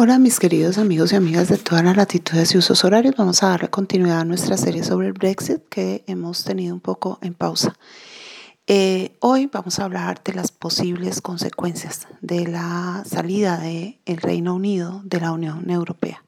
Hola 0.00 0.20
mis 0.20 0.38
queridos 0.38 0.78
amigos 0.78 1.12
y 1.12 1.16
amigas 1.16 1.48
de 1.48 1.58
todas 1.58 1.82
las 1.82 1.96
latitudes 1.96 2.54
y 2.54 2.58
usos 2.58 2.84
horarios. 2.84 3.16
Vamos 3.16 3.42
a 3.42 3.48
darle 3.48 3.68
continuidad 3.68 4.20
a 4.20 4.24
nuestra 4.24 4.56
serie 4.56 4.84
sobre 4.84 5.08
el 5.08 5.12
Brexit 5.12 5.60
que 5.68 6.04
hemos 6.06 6.44
tenido 6.44 6.72
un 6.72 6.80
poco 6.80 7.18
en 7.20 7.34
pausa. 7.34 7.76
Eh, 8.68 9.16
hoy 9.18 9.50
vamos 9.52 9.80
a 9.80 9.86
hablar 9.86 10.22
de 10.22 10.34
las 10.34 10.52
posibles 10.52 11.20
consecuencias 11.20 12.06
de 12.20 12.46
la 12.46 13.02
salida 13.10 13.58
del 13.58 13.96
Reino 14.18 14.54
Unido 14.54 15.02
de 15.02 15.18
la 15.18 15.32
Unión 15.32 15.68
Europea. 15.68 16.22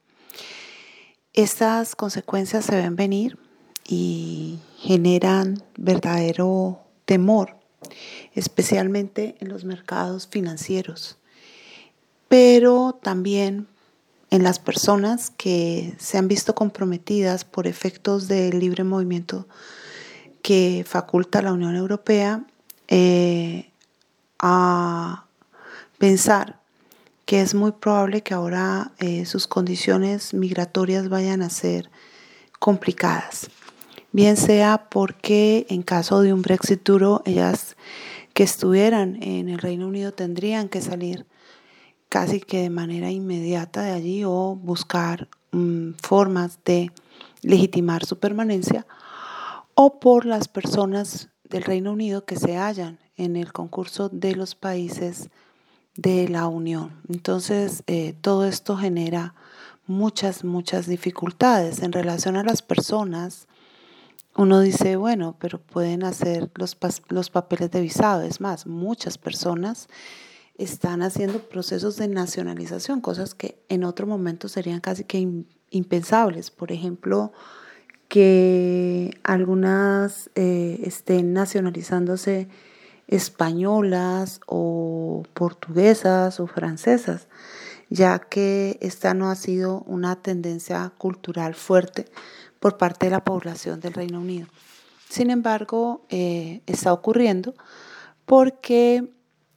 Estas 1.33 1.95
consecuencias 1.95 2.65
se 2.65 2.75
ven 2.75 2.97
venir 2.97 3.39
y 3.87 4.59
generan 4.79 5.63
verdadero 5.77 6.81
temor, 7.05 7.57
especialmente 8.35 9.37
en 9.39 9.49
los 9.49 9.65
mercados 9.65 10.27
financieros 10.27 11.20
pero 12.31 12.97
también 13.03 13.67
en 14.31 14.45
las 14.45 14.61
personas 14.61 15.31
que 15.31 15.97
se 15.99 16.17
han 16.17 16.29
visto 16.29 16.55
comprometidas 16.55 17.45
por 17.45 17.67
efectos 17.67 18.29
del 18.29 18.61
libre 18.61 18.85
movimiento 18.85 19.49
que 20.41 20.85
faculta 20.87 21.43
la 21.43 21.53
Unión 21.53 21.75
Europea 21.75 22.45
eh, 22.87 23.73
a 24.39 25.25
pensar 25.99 26.61
que 27.27 27.41
es 27.41 27.57
muy 27.57 27.73
probable 27.73 28.23
que 28.23 28.33
ahora 28.33 28.93
eh, 29.01 29.27
sus 29.27 29.49
condiciones 29.49 30.33
migratorias 30.33 31.09
vayan 31.09 31.43
a 31.43 31.51
ser 31.51 31.91
complicadas. 32.61 33.51
Bien 34.13 34.37
sea 34.37 34.89
porque 34.89 35.67
en 35.69 35.83
caso 35.83 36.23
de 36.23 36.33
un 36.33 36.43
Brexit 36.43 36.85
duro, 36.85 37.23
ellas 37.27 37.77
que 38.35 38.45
estuvieran 38.45 39.21
en 39.21 39.49
el 39.49 39.59
Reino 39.59 39.89
Unido 39.89 40.13
tendrían 40.13 40.69
que 40.69 40.81
salir 40.81 41.27
casi 42.11 42.41
que 42.41 42.63
de 42.63 42.71
manera 42.71 43.11
inmediata 43.11 43.83
de 43.83 43.93
allí 43.93 44.25
o 44.25 44.57
buscar 44.57 45.29
mm, 45.53 45.93
formas 46.03 46.59
de 46.65 46.91
legitimar 47.41 48.05
su 48.05 48.19
permanencia 48.19 48.87
o 49.75 50.01
por 50.01 50.27
las 50.27 50.49
personas 50.49 51.31
del 51.45 51.63
Reino 51.63 51.93
Unido 51.93 52.25
que 52.27 52.37
se 52.37 52.57
hallan 52.57 52.99
en 53.17 53.37
el 53.37 53.53
concurso 53.53 54.09
de 54.09 54.35
los 54.35 54.55
países 54.55 55.31
de 55.97 56.29
la 56.29 56.49
Unión. 56.49 57.01
Entonces, 57.09 57.85
eh, 57.87 58.15
todo 58.21 58.45
esto 58.45 58.77
genera 58.77 59.35
muchas, 59.87 60.45
muchas 60.45 60.87
dificultades 60.87 61.81
en 61.81 61.93
relación 61.93 62.37
a 62.37 62.43
las 62.43 62.61
personas. 62.61 63.47
Uno 64.37 64.61
dice, 64.61 64.97
bueno, 64.97 65.37
pero 65.39 65.61
pueden 65.61 66.05
hacer 66.05 66.51
los, 66.55 66.77
los 67.09 67.31
papeles 67.31 67.71
de 67.71 67.81
visado. 67.81 68.23
Es 68.23 68.41
más, 68.41 68.67
muchas 68.67 69.17
personas 69.17 69.89
están 70.61 71.03
haciendo 71.03 71.39
procesos 71.39 71.97
de 71.97 72.07
nacionalización, 72.07 73.01
cosas 73.01 73.35
que 73.35 73.59
en 73.71 73.83
otro 73.83 74.07
momento 74.07 74.47
serían 74.47 74.81
casi 74.81 75.05
que 75.05 75.45
impensables. 75.71 76.51
Por 76.51 76.71
ejemplo, 76.71 77.33
que 78.09 79.19
algunas 79.23 80.31
eh, 80.35 80.81
estén 80.85 81.33
nacionalizándose 81.33 82.49
españolas 83.09 84.41
o 84.47 85.23
portuguesas 85.33 86.41
o 86.41 86.47
francesas, 86.47 87.27
ya 87.89 88.19
que 88.19 88.79
esta 88.83 89.15
no 89.15 89.31
ha 89.31 89.37
sido 89.37 89.83
una 89.87 90.17
tendencia 90.17 90.93
cultural 90.99 91.55
fuerte 91.55 92.05
por 92.61 92.77
parte 92.77 93.07
de 93.07 93.13
la 93.13 93.25
población 93.25 93.81
del 93.81 93.95
Reino 93.95 94.21
Unido. 94.21 94.47
Sin 95.09 95.31
embargo, 95.31 96.05
eh, 96.11 96.61
está 96.67 96.93
ocurriendo 96.93 97.55
porque 98.27 99.11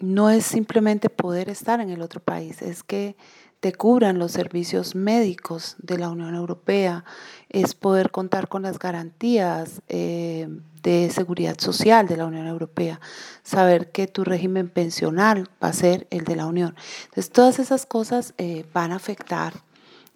no 0.03 0.29
es 0.29 0.45
simplemente 0.45 1.09
poder 1.09 1.49
estar 1.49 1.79
en 1.79 1.89
el 1.89 2.01
otro 2.01 2.19
país, 2.19 2.61
es 2.61 2.83
que 2.83 3.15
te 3.61 3.71
cubran 3.71 4.19
los 4.19 4.33
servicios 4.33 4.95
médicos 4.95 5.77
de 5.79 5.97
la 5.97 6.09
Unión 6.09 6.35
Europea, 6.35 7.05
es 7.47 7.73
poder 7.73 8.11
contar 8.11 8.49
con 8.49 8.63
las 8.63 8.77
garantías 8.77 9.81
eh, 9.87 10.49
de 10.81 11.09
seguridad 11.09 11.57
social 11.57 12.05
de 12.05 12.17
la 12.17 12.25
Unión 12.25 12.47
Europea, 12.47 12.99
saber 13.43 13.91
que 13.91 14.07
tu 14.07 14.25
régimen 14.25 14.67
pensional 14.67 15.49
va 15.63 15.69
a 15.69 15.73
ser 15.73 16.05
el 16.09 16.25
de 16.25 16.35
la 16.35 16.47
Unión. 16.47 16.75
Entonces, 17.05 17.31
todas 17.31 17.59
esas 17.59 17.85
cosas 17.85 18.33
eh, 18.37 18.65
van 18.73 18.91
a 18.91 18.97
afectar 18.97 19.53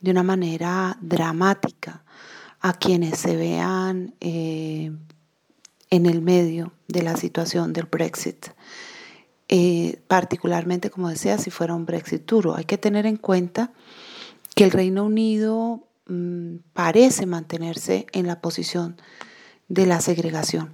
de 0.01 0.11
una 0.11 0.23
manera 0.23 0.97
dramática 0.99 2.03
a 2.59 2.73
quienes 2.73 3.17
se 3.19 3.37
vean 3.37 4.15
eh, 4.19 4.91
en 5.89 6.05
el 6.05 6.21
medio 6.21 6.73
de 6.89 7.03
la 7.03 7.15
situación 7.15 7.71
del 7.71 7.85
Brexit. 7.85 8.47
Eh, 9.49 10.01
particularmente, 10.07 10.89
como 10.89 11.09
decía, 11.09 11.37
si 11.37 11.51
fuera 11.51 11.73
un 11.73 11.85
Brexit 11.85 12.25
duro. 12.25 12.55
Hay 12.55 12.65
que 12.65 12.77
tener 12.77 13.05
en 13.05 13.15
cuenta 13.15 13.71
que 14.55 14.65
el 14.65 14.71
Reino 14.71 15.05
Unido 15.05 15.87
mm, 16.07 16.57
parece 16.73 17.25
mantenerse 17.25 18.07
en 18.11 18.27
la 18.27 18.41
posición 18.41 18.97
de 19.69 19.85
la 19.85 20.01
segregación. 20.01 20.73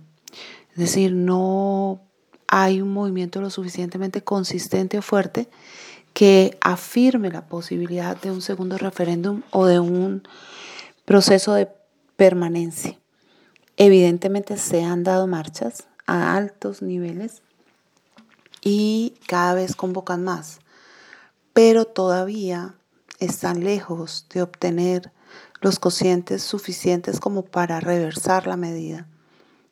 Es 0.72 0.78
decir, 0.78 1.14
no 1.14 2.02
hay 2.48 2.82
un 2.82 2.94
movimiento 2.94 3.42
lo 3.42 3.52
suficientemente 3.52 4.24
consistente 4.24 4.98
o 4.98 5.04
fuerte 5.04 5.50
que 6.14 6.58
afirme 6.62 7.30
la 7.30 7.48
posibilidad 7.48 8.20
de 8.20 8.32
un 8.32 8.42
segundo 8.42 8.78
referéndum 8.78 9.44
o 9.52 9.66
de 9.66 9.80
un 9.80 10.24
proceso 11.06 11.54
de 11.54 11.68
permanencia. 12.16 12.98
Evidentemente 13.78 14.58
se 14.58 14.84
han 14.84 15.04
dado 15.04 15.28
marchas 15.28 15.88
a 16.08 16.36
altos 16.36 16.82
niveles 16.82 17.43
y 18.64 19.16
cada 19.28 19.54
vez 19.54 19.76
convocan 19.76 20.24
más, 20.24 20.60
pero 21.54 21.86
todavía 21.86 22.76
están 23.20 23.64
lejos 23.64 24.28
de 24.34 24.42
obtener 24.42 25.12
los 25.62 25.80
cocientes 25.80 26.44
suficientes 26.44 27.20
como 27.20 27.44
para 27.44 27.80
reversar 27.80 28.48
la 28.48 28.58
medida, 28.58 29.08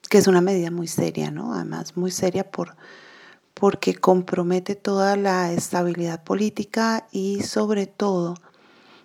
que 0.10 0.18
es 0.18 0.28
una 0.28 0.42
medida 0.42 0.72
muy 0.72 0.88
seria, 0.88 1.32
¿no? 1.32 1.54
Además, 1.54 1.96
muy 1.96 2.12
seria 2.12 2.50
por, 2.50 2.76
porque 3.54 3.96
compromete 3.96 4.76
toda 4.76 5.16
la 5.16 5.52
estabilidad 5.52 6.24
política 6.24 7.08
y 7.12 7.42
sobre 7.44 7.88
todo 7.88 8.36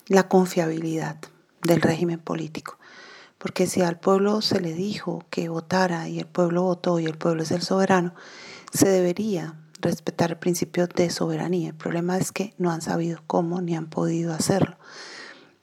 la 0.07 0.29
confiabilidad 0.29 1.17
del 1.63 1.81
régimen 1.81 2.19
político. 2.19 2.79
Porque 3.39 3.67
si 3.67 3.83
al 3.83 3.99
pueblo 3.99 4.41
se 4.41 4.61
le 4.61 4.73
dijo 4.73 5.25
que 5.31 5.49
votara 5.49 6.09
y 6.09 6.19
el 6.19 6.27
pueblo 6.27 6.63
votó 6.63 6.99
y 6.99 7.07
el 7.07 7.19
pueblo 7.19 7.43
es 7.43 7.51
el 7.51 7.63
soberano, 7.63 8.15
se 8.73 8.89
debería 8.89 9.55
respetar 9.87 10.31
el 10.31 10.39
principio 10.39 10.87
de 10.87 11.11
soberanía. 11.11 11.69
El 11.69 11.75
problema 11.75 12.19
es 12.19 12.33
que 12.33 12.55
no 12.59 12.71
han 12.71 12.83
sabido 12.83 13.23
cómo 13.27 13.61
ni 13.61 13.77
han 13.77 13.89
podido 13.89 14.33
hacerlo. 14.35 14.77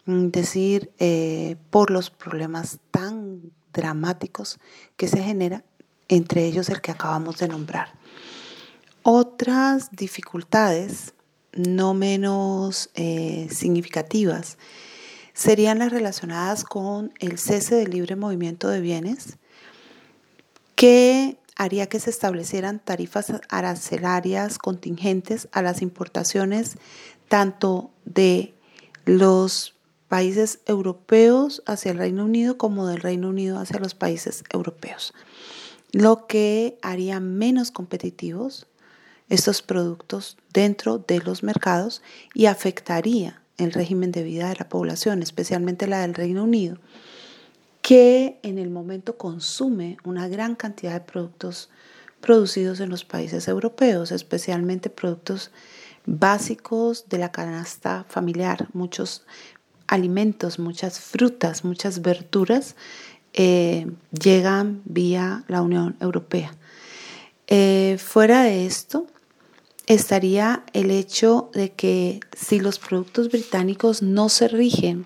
Mm, 0.06 0.28
decir, 0.30 0.92
eh, 1.00 1.58
por 1.70 1.92
los 1.92 2.10
problemas 2.10 2.80
tan 2.92 3.52
dramáticos 3.74 4.60
que 4.98 5.08
se 5.08 5.22
generan, 5.22 5.64
entre 6.08 6.46
ellos 6.46 6.70
el 6.70 6.82
que 6.82 6.92
acabamos 6.92 7.38
de 7.38 7.48
nombrar. 7.48 7.94
Otras 9.04 9.92
dificultades 9.92 11.14
no 11.54 11.94
menos 11.94 12.90
eh, 12.96 13.48
significativas 13.52 14.58
serían 15.34 15.80
las 15.80 15.92
relacionadas 15.92 16.64
con 16.64 17.12
el 17.20 17.38
cese 17.38 17.76
del 17.76 17.92
libre 17.92 18.16
movimiento 18.16 18.70
de 18.70 18.82
bienes, 18.82 19.38
que 20.76 21.38
haría 21.56 21.88
que 21.88 22.00
se 22.00 22.10
establecieran 22.10 22.80
tarifas 22.80 23.34
arancelarias 23.50 24.58
contingentes 24.58 25.48
a 25.52 25.62
las 25.62 25.82
importaciones 25.82 26.78
tanto 27.28 27.92
de 28.06 28.54
los 29.06 29.76
países 30.08 30.60
europeos 30.66 31.64
hacia 31.66 31.92
el 31.92 31.98
Reino 31.98 32.26
Unido 32.26 32.58
como 32.58 32.88
del 32.88 33.02
Reino 33.02 33.30
Unido 33.30 33.60
hacia 33.60 33.80
los 33.80 33.96
países 33.96 34.44
europeos, 34.52 35.14
lo 35.92 36.28
que 36.28 36.78
haría 36.82 37.20
menos 37.20 37.72
competitivos 37.72 38.68
estos 39.30 39.62
productos 39.62 40.38
dentro 40.54 41.00
de 41.00 41.20
los 41.20 41.44
mercados 41.44 42.02
y 42.34 42.46
afectaría 42.46 43.42
el 43.58 43.72
régimen 43.72 44.12
de 44.12 44.24
vida 44.24 44.50
de 44.50 44.56
la 44.60 44.70
población, 44.70 45.24
especialmente 45.24 45.88
la 45.88 46.02
del 46.02 46.14
Reino 46.14 46.44
Unido 46.44 46.78
que 47.84 48.40
en 48.44 48.58
el 48.58 48.70
momento 48.70 49.18
consume 49.18 49.98
una 50.06 50.28
gran 50.30 50.56
cantidad 50.56 50.94
de 50.94 51.02
productos 51.02 51.70
producidos 52.22 52.80
en 52.80 52.90
los 52.90 53.04
países 53.04 53.50
europeos, 53.50 54.14
especialmente 54.14 54.90
productos 54.90 55.52
básicos 56.06 57.10
de 57.10 57.18
la 57.18 57.34
canasta 57.34 58.06
familiar, 58.08 58.70
muchos 58.72 59.26
alimentos, 59.88 60.60
muchas 60.60 61.02
frutas, 61.02 61.66
muchas 61.66 62.02
verduras 62.02 62.78
eh, 63.34 63.92
llegan 64.18 64.82
vía 64.86 65.44
la 65.50 65.62
Unión 65.62 65.98
Europea. 66.00 66.56
Eh, 67.48 67.98
fuera 68.00 68.44
de 68.44 68.66
esto, 68.66 69.08
estaría 69.88 70.64
el 70.72 70.90
hecho 70.90 71.52
de 71.54 71.74
que 71.74 72.22
si 72.34 72.62
los 72.62 72.80
productos 72.80 73.28
británicos 73.28 74.02
no 74.02 74.30
se 74.30 74.48
rigen 74.48 75.06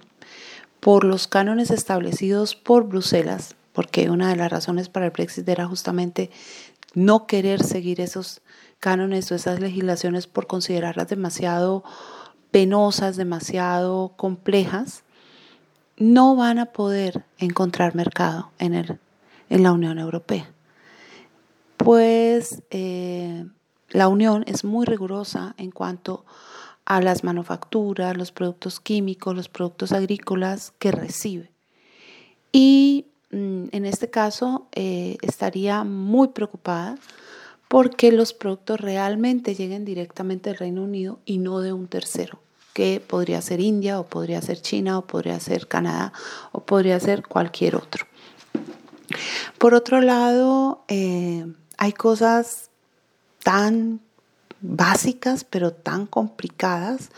por 0.79 1.03
los 1.03 1.27
cánones 1.27 1.71
establecidos 1.71 2.55
por 2.55 2.87
Bruselas, 2.87 3.55
porque 3.73 4.09
una 4.09 4.29
de 4.29 4.35
las 4.35 4.51
razones 4.51 4.89
para 4.89 5.05
el 5.05 5.11
Brexit 5.11 5.47
era 5.47 5.67
justamente 5.67 6.31
no 6.93 7.27
querer 7.27 7.63
seguir 7.63 8.01
esos 8.01 8.41
cánones 8.79 9.31
o 9.31 9.35
esas 9.35 9.59
legislaciones 9.59 10.27
por 10.27 10.47
considerarlas 10.47 11.07
demasiado 11.07 11.83
penosas, 12.51 13.17
demasiado 13.17 14.13
complejas, 14.15 15.03
no 15.97 16.35
van 16.35 16.59
a 16.59 16.67
poder 16.67 17.25
encontrar 17.37 17.95
mercado 17.95 18.51
en, 18.59 18.73
el, 18.73 18.99
en 19.49 19.63
la 19.63 19.71
Unión 19.73 19.99
Europea. 19.99 20.51
Pues 21.77 22.63
eh, 22.69 23.45
la 23.89 24.07
Unión 24.07 24.43
es 24.47 24.63
muy 24.63 24.85
rigurosa 24.85 25.55
en 25.57 25.71
cuanto 25.71 26.25
a 26.87 27.01
las 27.01 27.25
manufacturas, 27.25 28.15
los 28.15 28.31
productos 28.31 28.79
químicos, 28.79 29.35
los 29.35 29.49
productos 29.49 29.91
agrícolas 29.91 30.71
que 30.79 30.93
recibe. 30.93 31.51
Y 32.53 33.07
mm, 33.29 33.65
en 33.73 33.85
este 33.85 34.09
caso 34.09 34.69
eh, 34.71 35.17
estaría 35.21 35.83
muy 35.83 36.29
preocupada 36.29 36.97
porque 37.67 38.13
los 38.13 38.31
productos 38.31 38.79
realmente 38.79 39.53
lleguen 39.53 39.83
directamente 39.83 40.49
del 40.49 40.59
Reino 40.59 40.83
Unido 40.83 41.19
y 41.25 41.39
no 41.39 41.59
de 41.59 41.73
un 41.73 41.89
tercero, 41.89 42.39
que 42.71 43.03
podría 43.05 43.41
ser 43.41 43.59
India 43.59 43.99
o 43.99 44.05
podría 44.05 44.41
ser 44.41 44.61
China 44.61 44.97
o 44.97 45.05
podría 45.05 45.41
ser 45.41 45.67
Canadá 45.67 46.13
o 46.53 46.61
podría 46.61 47.01
ser 47.01 47.27
cualquier 47.27 47.75
otro. 47.75 48.07
Por 49.57 49.73
otro 49.73 49.99
lado, 49.99 50.85
eh, 50.87 51.45
hay 51.77 51.91
cosas 51.91 52.69
tan 53.43 53.99
básicas 54.61 55.43
pero 55.43 55.73
tan 55.73 56.05
complicadas 56.05 57.09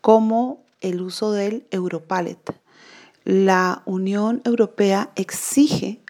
como 0.00 0.60
el 0.80 1.00
uso 1.00 1.32
del 1.32 1.66
Europallet. 1.70 2.38
La 3.24 3.82
Unión 3.86 4.42
Europea 4.44 5.10
exige 5.16 6.00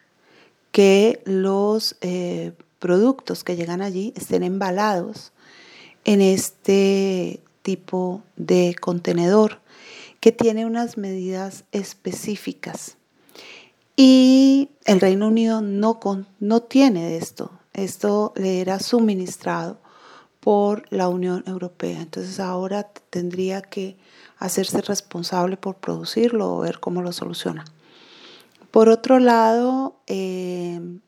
que 0.73 1.23
los 1.25 1.97
eh, 2.01 2.53
productos 2.81 3.45
que 3.45 3.55
llegan 3.55 3.81
allí 3.81 4.13
estén 4.17 4.43
embalados 4.43 5.33
en 6.05 6.21
este 6.21 7.41
tipo 7.63 8.23
de 8.37 8.77
contenedor 8.81 9.61
que 10.21 10.33
tiene 10.33 10.67
unas 10.67 10.99
medidas 10.99 11.65
específicas. 11.71 12.97
Y 13.97 14.71
el 14.85 15.01
Reino 15.01 15.29
Unido 15.29 15.61
no, 15.61 16.01
no 16.41 16.63
tiene 16.63 17.17
esto. 17.17 17.51
Esto 17.73 18.33
le 18.35 18.61
era 18.61 18.81
suministrado 18.81 19.79
por 20.45 20.85
la 20.91 21.09
Unión 21.09 21.43
Europea. 21.47 22.03
Entonces 22.03 22.39
ahora 22.39 22.83
tendría 23.09 23.63
que 23.63 23.97
hacerse 24.37 24.83
responsable 24.83 25.57
por 25.57 25.77
producirlo 25.77 26.55
o 26.55 26.61
ver 26.61 26.81
cómo 26.81 27.01
lo 27.01 27.13
soluciona. 27.13 27.65
Por 28.71 28.91
otro 28.91 29.19
lado, 29.21 29.97
eh, 30.07 30.99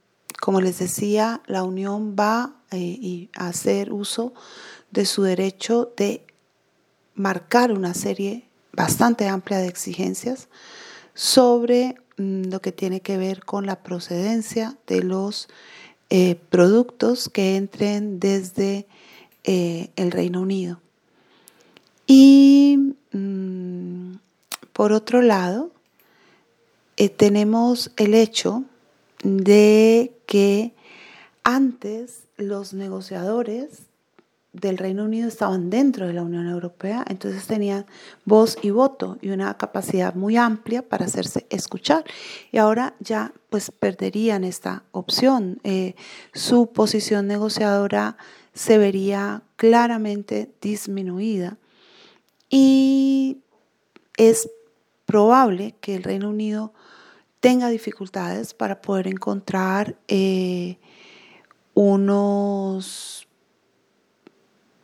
como 0.41 0.63
les 0.63 0.79
decía, 0.79 1.43
la 1.47 1.65
Unión 1.65 2.17
va 2.19 2.55
eh, 2.71 3.29
a 3.37 3.49
hacer 3.49 3.93
uso 3.93 4.33
de 4.91 5.05
su 5.05 5.23
derecho 5.23 5.93
de 5.99 6.25
marcar 7.15 7.73
una 7.73 7.93
serie 7.93 8.49
bastante 8.73 9.29
amplia 9.29 9.59
de 9.59 9.69
exigencias 9.69 10.49
sobre 11.13 11.97
mm, 12.17 12.45
lo 12.45 12.63
que 12.63 12.73
tiene 12.73 13.03
que 13.03 13.19
ver 13.19 13.45
con 13.45 13.67
la 13.67 13.83
procedencia 13.83 14.79
de 14.87 15.03
los 15.03 15.49
eh, 16.09 16.37
productos 16.49 17.29
que 17.29 17.57
entren 17.57 18.19
desde 18.19 18.87
eh, 19.47 19.89
el 19.97 20.11
Reino 20.11 20.43
Unido. 20.43 20.81
Y 22.07 22.95
mm, 23.13 24.17
por 24.75 24.93
otro 24.93 25.23
lado, 25.23 25.71
tenemos 27.17 27.91
el 27.97 28.15
hecho 28.15 28.65
de 29.23 30.13
que 30.27 30.75
antes 31.45 32.25
los 32.37 32.75
negociadores 32.75 33.87
del 34.61 34.79
Reino 34.79 35.05
Unido 35.05 35.29
estaban 35.29 35.69
dentro 35.69 36.07
de 36.07 36.15
la 36.15 36.23
Unión 36.23 36.49
Europea, 36.49 37.05
entonces 37.09 37.47
tenían 37.47 37.85
voz 38.25 38.57
y 38.63 38.71
voto 38.71 39.19
y 39.21 39.29
una 39.29 39.57
capacidad 39.59 40.15
muy 40.15 40.37
amplia 40.37 40.83
para 40.83 41.05
hacerse 41.05 41.47
escuchar. 41.51 42.05
Y 42.53 42.59
ahora 42.59 42.95
ya 43.01 43.33
pues 43.51 43.71
perderían 43.71 44.45
esta 44.45 44.83
opción. 44.93 45.61
Eh, 45.63 45.95
su 46.33 46.73
posición 46.73 47.27
negociadora 47.27 48.17
se 48.57 48.79
vería 48.79 49.43
claramente 49.57 50.51
disminuida 50.63 51.59
y 52.49 53.43
es 54.17 54.49
probable 55.05 55.75
que 55.83 55.95
el 55.95 56.03
Reino 56.03 56.31
Unido 56.31 56.73
tenga 57.41 57.69
dificultades 57.69 58.55
para 58.55 58.81
poder 58.81 59.09
encontrar 59.09 59.99
eh, 60.09 60.79
unos 61.75 63.29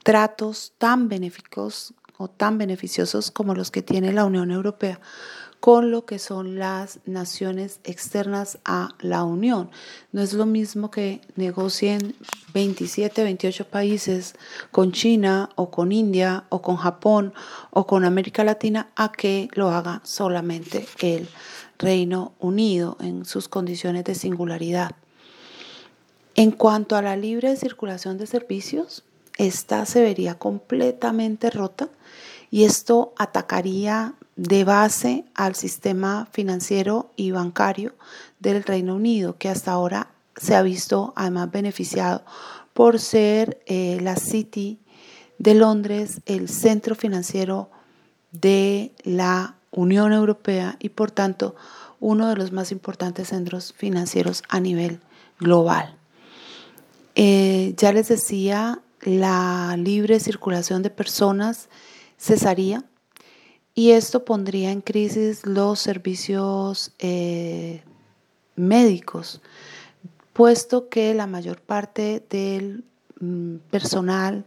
tratos 0.05 0.75
tan 0.77 1.09
benéficos 1.09 1.95
o 2.19 2.29
tan 2.29 2.59
beneficiosos 2.59 3.31
como 3.31 3.55
los 3.55 3.71
que 3.71 3.81
tiene 3.81 4.13
la 4.13 4.27
Unión 4.27 4.51
Europea 4.51 5.01
con 5.63 5.93
lo 5.93 6.05
que 6.07 6.19
son 6.19 6.59
las 6.59 6.99
naciones 7.07 7.79
externas 7.85 8.59
a 8.65 8.97
la 8.99 9.23
Unión. 9.23 9.71
No 10.11 10.21
es 10.21 10.33
lo 10.33 10.45
mismo 10.45 10.91
que 10.91 11.21
negocien 11.37 12.17
27, 12.53 13.23
28 13.23 13.69
países 13.69 14.35
con 14.73 14.91
China 14.91 15.51
o 15.55 15.71
con 15.71 15.93
India 15.93 16.47
o 16.49 16.63
con 16.63 16.75
Japón 16.75 17.33
o 17.71 17.87
con 17.87 18.05
América 18.05 18.43
Latina 18.43 18.89
a 18.97 19.13
que 19.13 19.47
lo 19.53 19.71
haga 19.71 20.01
solamente 20.03 20.85
el 21.01 21.29
Reino 21.79 22.33
Unido 22.41 22.97
en 22.99 23.25
sus 23.25 23.47
condiciones 23.49 24.03
de 24.03 24.17
singularidad. 24.17 24.97
En 26.35 26.51
cuanto 26.51 26.97
a 26.97 27.03
la 27.03 27.15
libre 27.15 27.55
circulación 27.55 28.19
de 28.19 28.27
servicios, 28.27 29.05
esta 29.39 29.87
se 29.87 30.03
vería 30.03 30.41
completamente 30.41 31.51
rota 31.51 31.89
y 32.51 32.65
esto 32.65 33.15
atacaría 33.17 34.17
de 34.37 34.65
base 34.65 35.25
al 35.35 35.55
sistema 35.55 36.27
financiero 36.33 37.11
y 37.17 37.31
bancario 37.31 37.95
del 38.41 38.63
Reino 38.63 38.97
Unido, 38.97 39.37
que 39.39 39.49
hasta 39.49 39.73
ahora 39.73 40.09
se 40.37 40.55
ha 40.55 40.63
visto 40.63 41.13
además 41.17 41.51
beneficiado 41.51 42.25
por 42.73 42.99
ser 42.99 43.63
eh, 43.67 43.99
la 44.01 44.17
City 44.17 44.79
de 45.39 45.55
Londres, 45.55 46.21
el 46.27 46.49
centro 46.49 46.95
financiero 46.95 47.71
de 48.31 48.93
la 49.03 49.57
Unión 49.71 50.13
Europea 50.13 50.77
y 50.79 50.91
por 50.91 51.11
tanto 51.11 51.55
uno 52.01 52.29
de 52.29 52.37
los 52.37 52.53
más 52.53 52.73
importantes 52.73 53.29
centros 53.29 53.73
financieros 53.77 54.43
a 54.49 54.61
nivel 54.61 55.01
global. 55.39 55.97
Eh, 57.15 57.75
ya 57.77 57.93
les 57.93 58.09
decía, 58.09 58.81
la 59.03 59.77
libre 59.77 60.19
circulación 60.21 60.83
de 60.83 60.91
personas 60.91 61.69
cesaría 62.19 62.85
y 63.75 63.91
esto 63.91 64.25
pondría 64.25 64.71
en 64.71 64.81
crisis 64.81 65.47
los 65.47 65.81
servicios 65.81 66.93
eh, 66.99 67.83
médicos, 68.57 69.41
puesto 70.33 70.89
que 70.89 71.15
la 71.15 71.27
mayor 71.27 71.61
parte 71.61 72.25
del 72.29 72.85
mm, 73.21 73.57
personal 73.71 74.45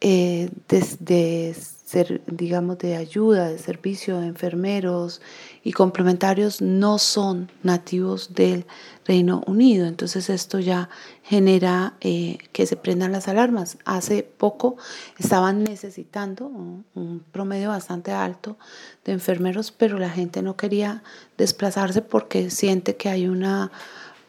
eh, 0.00 0.50
de, 0.68 1.56
ser, 1.92 2.22
digamos, 2.26 2.78
de 2.78 2.96
ayuda, 2.96 3.50
de 3.50 3.58
servicio, 3.58 4.18
de 4.18 4.26
enfermeros 4.26 5.20
y 5.62 5.72
complementarios 5.72 6.62
no 6.62 6.98
son 6.98 7.50
nativos 7.62 8.32
del 8.32 8.64
Reino 9.04 9.42
Unido. 9.46 9.86
Entonces 9.86 10.30
esto 10.30 10.58
ya 10.58 10.88
genera 11.22 11.94
eh, 12.00 12.38
que 12.52 12.64
se 12.64 12.76
prendan 12.76 13.12
las 13.12 13.28
alarmas. 13.28 13.76
Hace 13.84 14.22
poco 14.22 14.76
estaban 15.18 15.64
necesitando 15.64 16.46
un, 16.46 17.22
promedio 17.30 17.68
bastante 17.68 18.10
alto 18.10 18.56
de 19.04 19.12
enfermeros, 19.12 19.70
pero 19.70 19.98
la 19.98 20.08
gente 20.08 20.40
no 20.40 20.56
quería 20.56 21.02
desplazarse 21.36 22.00
porque 22.00 22.48
siente 22.48 22.96
que 22.96 23.10
hay 23.10 23.28
una 23.28 23.70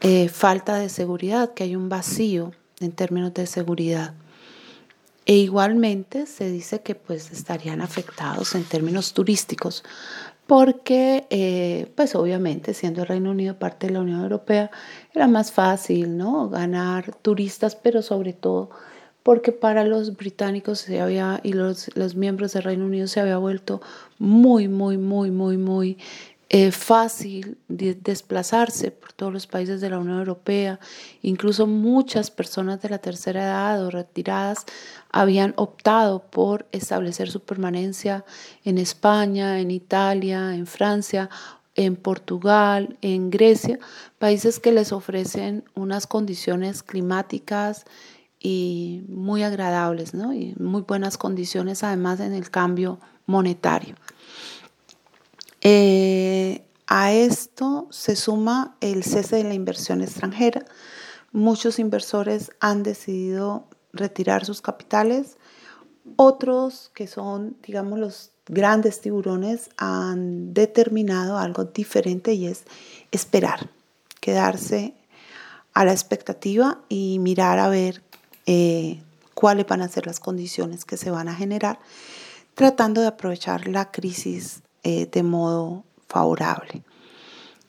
eh, 0.02 0.28
falta 0.28 0.76
de 0.76 0.90
seguridad, 0.90 1.54
que 1.54 1.64
hay 1.64 1.78
un 1.78 1.88
vacío 1.88 2.52
en 2.82 2.92
términos 2.92 3.34
de 3.34 3.48
seguridad. 3.48 4.16
E 5.26 5.36
igualmente 5.36 6.26
se 6.26 6.50
dice 6.52 6.82
que 6.82 6.96
pues 6.96 7.32
estarían 7.32 7.82
afectados 7.82 8.56
en 8.56 8.64
términos 8.66 9.14
turísticos 9.14 9.84
porque 10.48 11.26
eh, 11.30 11.92
pues 11.96 12.16
obviamente 12.16 12.74
siendo 12.74 13.02
el 13.02 13.08
Reino 13.08 13.32
Unido 13.32 13.58
parte 13.58 13.88
de 13.88 13.94
la 13.94 14.02
Unión 14.02 14.22
Europea 14.22 14.70
era 15.14 15.28
más 15.28 15.52
fácil 15.52 16.18
no 16.18 16.50
ganar 16.50 17.16
turistas 17.22 17.76
pero 17.76 18.02
sobre 18.02 18.34
todo 18.34 18.70
porque 19.24 19.54
para 19.54 19.86
los 19.86 20.18
británicos 20.18 20.80
se 20.80 21.00
había 21.00 21.40
y 21.44 21.54
los, 21.54 21.96
los 21.96 22.16
miembros 22.16 22.52
del 22.54 22.64
Reino 22.64 22.86
Unido 22.86 23.08
se 23.08 23.22
había 23.22 23.38
vuelto 23.38 23.82
muy 24.20 24.68
muy 24.68 24.98
muy 24.98 25.32
muy 25.32 25.58
muy 25.58 25.98
eh, 26.56 26.72
fácil 26.72 27.58
desplazarse 27.68 28.92
por 28.92 29.12
todos 29.12 29.34
los 29.34 29.48
países 29.48 29.82
de 29.82 29.90
la 29.90 29.98
Unión 29.98 30.20
Europea. 30.20 30.80
Incluso 31.24 31.66
muchas 31.66 32.30
personas 32.30 32.80
de 32.80 32.90
la 32.90 33.00
tercera 33.00 33.42
edad 33.42 33.84
o 33.84 33.90
retiradas 33.90 34.64
habían 35.10 35.56
optado 35.58 36.20
por 36.30 36.68
establecer 36.72 37.32
su 37.32 37.40
permanencia 37.40 38.24
en 38.64 38.78
España, 38.78 39.62
en 39.62 39.72
Italia, 39.72 40.54
en 40.54 40.68
Francia 40.68 41.28
en 41.76 41.96
Portugal, 41.96 43.00
en 43.02 43.32
Grecia, 43.32 43.80
países 44.20 44.60
que 44.60 44.72
les 44.72 44.92
ofrecen 44.92 45.64
unas 45.74 46.06
condiciones 46.06 46.84
climáticas 46.84 47.86
y 48.40 49.02
muy 49.08 49.42
agradables, 49.42 50.14
¿no? 50.14 50.36
Y 50.36 50.54
muy 50.60 50.84
buenas 50.84 51.18
condiciones 51.18 51.84
además 51.84 52.20
en 52.20 52.34
el 52.34 52.52
cambio 52.52 53.00
monetario. 53.26 53.96
Eh, 55.64 56.66
a 56.88 57.14
esto 57.14 57.88
se 57.90 58.18
suma 58.18 58.76
el 58.82 59.04
cese 59.04 59.38
de 59.38 59.46
la 59.46 59.54
inversión 59.54 60.02
extranjera. 60.02 60.66
Muchos 61.32 61.80
inversores 61.80 62.52
han 62.60 62.84
decidido 62.84 63.68
retirar 63.94 64.46
sus 64.46 64.62
capitales. 64.62 65.38
Otros 66.18 66.92
que 66.94 67.08
son, 67.08 67.56
digamos, 67.66 67.98
los 67.98 68.32
grandes 68.46 69.00
tiburones 69.00 69.70
han 69.78 70.54
determinado 70.54 71.38
algo 71.38 71.64
diferente 71.64 72.34
y 72.34 72.48
es 72.48 72.64
esperar, 73.12 73.70
quedarse 74.20 74.94
a 75.74 75.86
la 75.86 75.94
expectativa 75.94 76.82
y 76.90 77.20
mirar 77.20 77.60
a 77.60 77.70
ver 77.70 78.04
eh, 78.46 79.02
cuáles 79.34 79.66
van 79.66 79.82
a 79.82 79.88
ser 79.88 80.06
las 80.06 80.20
condiciones 80.20 80.84
que 80.84 80.98
se 80.98 81.10
van 81.10 81.30
a 81.30 81.36
generar, 81.36 81.80
tratando 82.54 83.00
de 83.00 83.08
aprovechar 83.08 83.68
la 83.70 83.92
crisis 83.92 84.62
eh, 84.84 85.08
de 85.12 85.24
modo 85.24 85.84
favorable. 86.08 86.84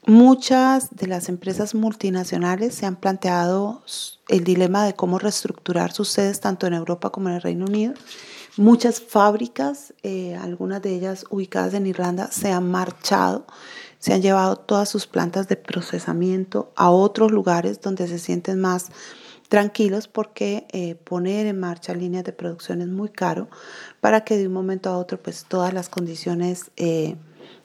Muchas 0.07 0.95
de 0.95 1.07
las 1.07 1.31
empresas 1.31 1.75
multinacionales 1.75 2.75
se 2.75 2.85
han 2.85 2.97
planteado 2.97 3.83
el 4.29 4.45
dilema 4.45 4.85
de 4.85 4.95
cómo 4.95 5.19
reestructurar 5.19 5.93
sus 5.93 6.11
sedes 6.11 6.41
tanto 6.41 6.67
en 6.67 6.75
Europa 6.75 7.09
como 7.11 7.31
en 7.31 7.37
el 7.37 7.41
Reino 7.43 7.65
Unido. 7.65 7.95
Muchas 8.59 9.01
fábricas, 9.01 9.95
eh, 10.03 10.37
algunas 10.37 10.83
de 10.83 10.95
ellas 10.95 11.25
ubicadas 11.31 11.73
en 11.73 11.87
Irlanda, 11.87 12.31
se 12.31 12.53
han 12.53 12.71
marchado, 12.71 13.47
se 13.99 14.13
han 14.13 14.21
llevado 14.21 14.57
todas 14.57 14.91
sus 14.91 15.07
plantas 15.07 15.49
de 15.49 15.57
procesamiento 15.57 16.71
a 16.77 16.91
otros 16.91 17.33
lugares 17.33 17.81
donde 17.81 18.07
se 18.07 18.19
sienten 18.19 18.61
más 18.61 18.91
tranquilos 19.49 20.09
porque 20.09 20.67
eh, 20.73 20.95
poner 20.95 21.47
en 21.47 21.61
marcha 21.61 21.95
líneas 21.95 22.25
de 22.25 22.33
producción 22.33 22.81
es 22.81 22.89
muy 22.89 23.09
caro 23.09 23.49
para 24.01 24.25
que 24.25 24.37
de 24.37 24.47
un 24.47 24.53
momento 24.53 24.91
a 24.91 24.99
otro 24.99 25.23
pues 25.23 25.45
todas 25.45 25.73
las 25.73 25.89
condiciones 25.89 26.71
eh, 26.77 27.17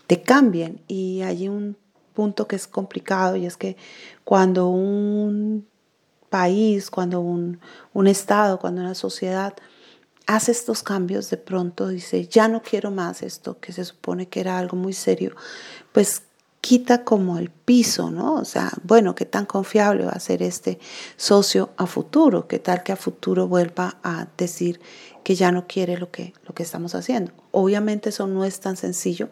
te 0.08 0.22
cambien. 0.22 0.82
Y 0.88 1.22
hay 1.22 1.48
un 1.48 1.78
punto 2.14 2.48
que 2.48 2.56
es 2.56 2.68
complicado 2.68 3.36
y 3.36 3.46
es 3.46 3.58
que 3.58 3.78
cuando 4.24 4.68
un 4.70 5.68
país, 6.30 6.90
cuando 6.90 7.22
un, 7.22 7.60
un 7.94 8.08
estado, 8.08 8.60
cuando 8.60 8.82
una 8.82 8.96
sociedad 8.96 9.54
hace 10.28 10.52
estos 10.52 10.84
cambios, 10.84 11.30
de 11.32 11.38
pronto 11.38 11.88
dice, 11.88 12.28
ya 12.28 12.48
no 12.48 12.62
quiero 12.62 12.92
más 12.92 13.24
esto, 13.24 13.60
que 13.60 13.74
se 13.74 13.84
supone 13.84 14.28
que 14.28 14.42
era 14.42 14.60
algo 14.60 14.78
muy 14.78 14.94
serio, 14.94 15.36
pues 15.92 16.24
quita 16.62 17.04
como 17.04 17.38
el 17.38 17.50
piso, 17.50 18.12
¿no? 18.12 18.36
O 18.36 18.46
sea, 18.46 18.72
bueno, 18.84 19.16
¿qué 19.16 19.26
tan 19.26 19.46
confiable 19.46 20.06
va 20.06 20.12
a 20.12 20.20
ser 20.20 20.44
este 20.44 20.80
socio 21.18 21.72
a 21.78 21.86
futuro? 21.86 22.48
¿Qué 22.48 22.60
tal 22.60 22.84
que 22.84 22.92
a 22.92 22.96
futuro 22.96 23.48
vuelva 23.48 23.98
a 24.04 24.28
decir 24.38 24.80
que 25.24 25.36
ya 25.36 25.52
no 25.52 25.68
quiere 25.68 25.98
lo 25.98 26.12
que, 26.12 26.34
lo 26.46 26.54
que 26.54 26.64
estamos 26.64 26.96
haciendo? 26.96 27.32
Obviamente 27.52 28.10
eso 28.10 28.28
no 28.28 28.46
es 28.46 28.60
tan 28.60 28.78
sencillo 28.78 29.30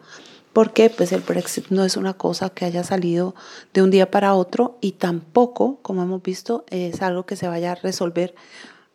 porque 0.52 0.90
pues 0.90 1.12
el 1.12 1.20
Brexit 1.20 1.68
no 1.68 1.84
es 1.84 1.96
una 1.96 2.14
cosa 2.14 2.50
que 2.50 2.64
haya 2.64 2.82
salido 2.82 3.34
de 3.72 3.82
un 3.82 3.90
día 3.90 4.10
para 4.10 4.34
otro 4.34 4.78
y 4.80 4.92
tampoco, 4.92 5.78
como 5.82 6.02
hemos 6.02 6.22
visto, 6.22 6.64
es 6.70 7.02
algo 7.02 7.26
que 7.26 7.36
se 7.36 7.46
vaya 7.46 7.72
a 7.72 7.74
resolver 7.76 8.34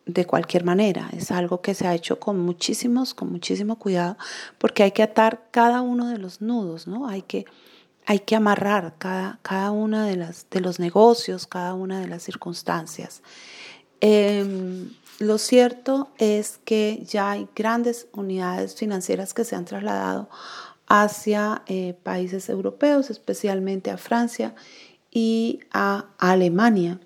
de 0.06 0.26
cualquier 0.26 0.66
manera. 0.66 1.10
Es 1.14 1.32
algo 1.32 1.62
que 1.62 1.74
se 1.74 1.88
ha 1.88 1.96
hecho 1.96 2.20
con 2.20 2.40
muchísimos, 2.40 3.14
con 3.14 3.32
muchísimo 3.32 3.78
cuidado, 3.78 4.18
porque 4.58 4.84
hay 4.84 4.92
que 4.92 5.04
atar 5.04 5.44
cada 5.52 5.82
uno 5.82 6.10
de 6.10 6.18
los 6.18 6.42
nudos, 6.42 6.88
¿no? 6.88 7.08
Hay 7.08 7.22
que 7.22 7.46
hay 8.06 8.20
que 8.20 8.36
amarrar 8.36 8.96
cada, 8.98 9.40
cada 9.42 9.72
una 9.72 10.06
de, 10.06 10.18
las, 10.18 10.48
de 10.50 10.62
los 10.62 10.80
negocios, 10.80 11.48
cada 11.48 11.74
una 11.74 12.00
de 12.00 12.08
las 12.08 12.24
circunstancias. 12.24 13.22
Em, 14.02 14.90
lo 15.20 15.38
cierto 15.38 16.10
es 16.18 16.60
que 16.66 17.04
ya 17.08 17.32
hay 17.32 17.48
grandes 17.56 18.08
unidades 18.14 18.76
financieras 18.76 19.34
que 19.34 19.46
se 19.46 19.56
han 19.56 19.66
trasladado 19.66 20.30
hacia 20.88 21.62
eh, 21.68 21.96
países 22.04 22.50
europeos, 22.50 23.10
especialmente 23.10 23.92
a 23.92 23.98
Francia 23.98 24.54
y 25.12 25.62
a 25.72 26.06
Alemania. 26.18 27.00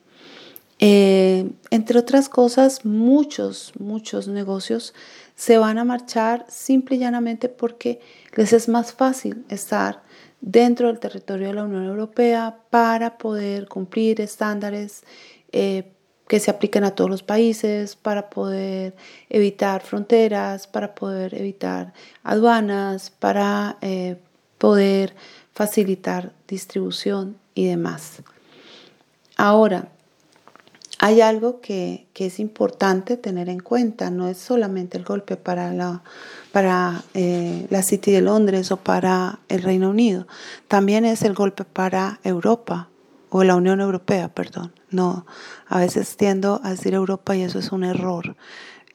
Eh, 0.80 1.52
entre 1.70 2.00
otras 2.00 2.30
cosas, 2.30 2.86
muchos, 2.86 3.74
muchos 3.80 4.28
negocios 4.28 4.94
se 5.36 5.58
van 5.58 5.78
a 5.78 5.84
marchar 5.84 6.46
simple 6.50 6.96
y 6.96 7.00
llanamente 7.00 7.50
porque 7.50 8.00
les 8.36 8.54
es 8.54 8.68
más 8.68 8.94
fácil 8.94 9.46
estar 9.50 10.02
dentro 10.42 10.88
del 10.88 11.00
territorio 11.00 11.48
de 11.48 11.54
la 11.54 11.64
Unión 11.64 11.86
Europea 11.86 12.60
para 12.70 13.18
poder 13.18 13.68
cumplir 13.68 14.22
estándares 14.22 15.04
eh, 15.52 15.92
que 16.28 16.40
se 16.40 16.52
apliquen 16.52 16.84
a 16.84 16.92
todos 16.92 17.10
los 17.10 17.24
países, 17.24 17.96
para 17.96 18.30
poder 18.30 18.96
evitar 19.30 19.82
fronteras, 19.82 20.68
para 20.68 20.94
poder 20.94 21.34
evitar 21.34 21.94
aduanas, 22.24 23.12
para 23.12 23.78
eh, 23.82 24.18
poder 24.58 25.16
facilitar 25.54 26.34
distribución 26.48 27.38
y 27.56 27.68
demás. 27.68 28.22
Ahora, 29.38 29.90
hay 31.00 31.22
algo 31.22 31.62
que, 31.62 32.08
es 32.16 32.40
importante 32.40 33.18
tener 33.18 33.50
en 33.50 33.60
cuenta, 33.60 34.10
no 34.10 34.28
es 34.28 34.38
solamente 34.38 34.98
el 34.98 35.04
golpe 35.04 35.38
para, 35.38 35.72
la, 35.72 36.02
para 36.52 37.04
eh, 37.14 37.68
la 37.70 37.84
City 37.84 38.12
de 38.12 38.22
Londres 38.22 38.72
o 38.72 38.78
para 38.78 39.40
el 39.48 39.62
Reino 39.62 39.90
Unido, 39.90 40.28
también 40.68 41.06
es 41.06 41.22
el 41.22 41.34
golpe 41.34 41.64
para 41.66 42.20
Europa 42.24 42.90
o 43.30 43.44
la 43.44 43.56
Unión 43.56 43.82
Europea, 43.82 44.30
perdón. 44.30 44.74
No, 44.90 45.26
a 45.68 45.80
veces 45.80 46.16
tiendo 46.16 46.62
a 46.64 46.72
decir 46.72 46.94
Europa 46.94 47.36
y 47.36 47.44
eso 47.44 47.60
es 47.60 47.72
un 47.72 47.84
error, 47.84 48.36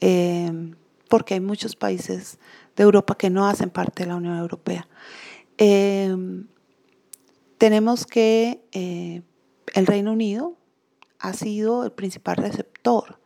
eh, 0.01 0.51
porque 1.09 1.35
hay 1.35 1.41
muchos 1.41 1.77
países 1.77 2.39
de 2.75 2.83
Europa 2.83 3.15
que 3.15 3.31
no 3.31 3.47
hacen 3.47 3.71
parte 3.71 4.03
de 4.03 4.09
la 4.09 4.17
Unión 4.17 4.39
Europea. 4.39 4.89
Eh, 5.59 6.17
tenemos 7.59 8.07
que 8.07 8.63
el 8.73 9.87
Reino 9.87 10.13
Unido 10.13 10.57
ha 11.23 11.33
sido 11.33 11.85
el 11.85 11.93
principal 11.93 12.37
receptor 12.37 13.19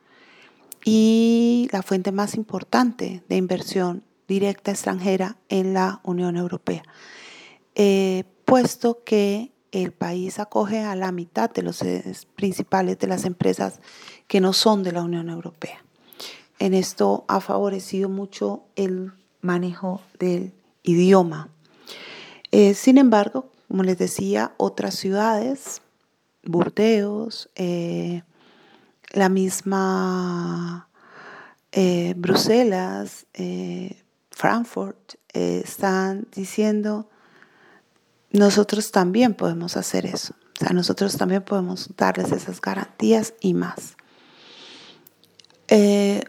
y 0.84 1.68
la 1.72 1.82
fuente 1.82 2.12
más 2.12 2.36
importante 2.36 3.24
de 3.28 3.36
inversión 3.36 4.04
directa 4.28 4.70
extranjera 4.70 5.38
en 5.48 5.72
la 5.72 6.00
Unión 6.04 6.36
Europea, 6.36 6.82
eh, 7.74 8.24
puesto 8.44 9.02
que 9.02 9.52
el 9.72 9.92
país 9.92 10.38
acoge 10.38 10.80
a 10.80 10.94
la 10.94 11.10
mitad 11.10 11.50
de 11.50 11.62
los 11.62 11.82
principales 12.36 12.98
de 12.98 13.06
las 13.06 13.24
empresas 13.24 13.80
que 14.28 14.40
no 14.40 14.52
son 14.52 14.82
de 14.82 14.92
la 14.92 15.02
Unión 15.02 15.30
Europea. 15.30 15.82
En 16.58 16.74
esto 16.74 17.24
ha 17.28 17.40
favorecido 17.40 18.08
mucho 18.08 18.64
el 18.76 19.12
manejo 19.40 20.02
del 20.18 20.52
idioma. 20.82 21.48
Eh, 22.52 22.74
sin 22.74 22.98
embargo, 22.98 23.50
como 23.68 23.82
les 23.82 23.98
decía, 23.98 24.54
otras 24.56 24.94
ciudades 24.94 25.82
Burdeos, 26.46 27.50
eh, 27.54 28.22
la 29.12 29.28
misma 29.28 30.88
eh, 31.72 32.14
Bruselas, 32.16 33.26
eh, 33.34 34.02
Frankfurt, 34.30 35.14
están 35.32 36.26
diciendo, 36.34 37.10
nosotros 38.30 38.90
también 38.90 39.34
podemos 39.34 39.76
hacer 39.76 40.06
eso. 40.06 40.34
O 40.54 40.64
sea, 40.64 40.70
nosotros 40.72 41.18
también 41.18 41.42
podemos 41.42 41.90
darles 41.94 42.32
esas 42.32 42.60
garantías 42.62 43.34
y 43.40 43.52
más. 43.52 43.96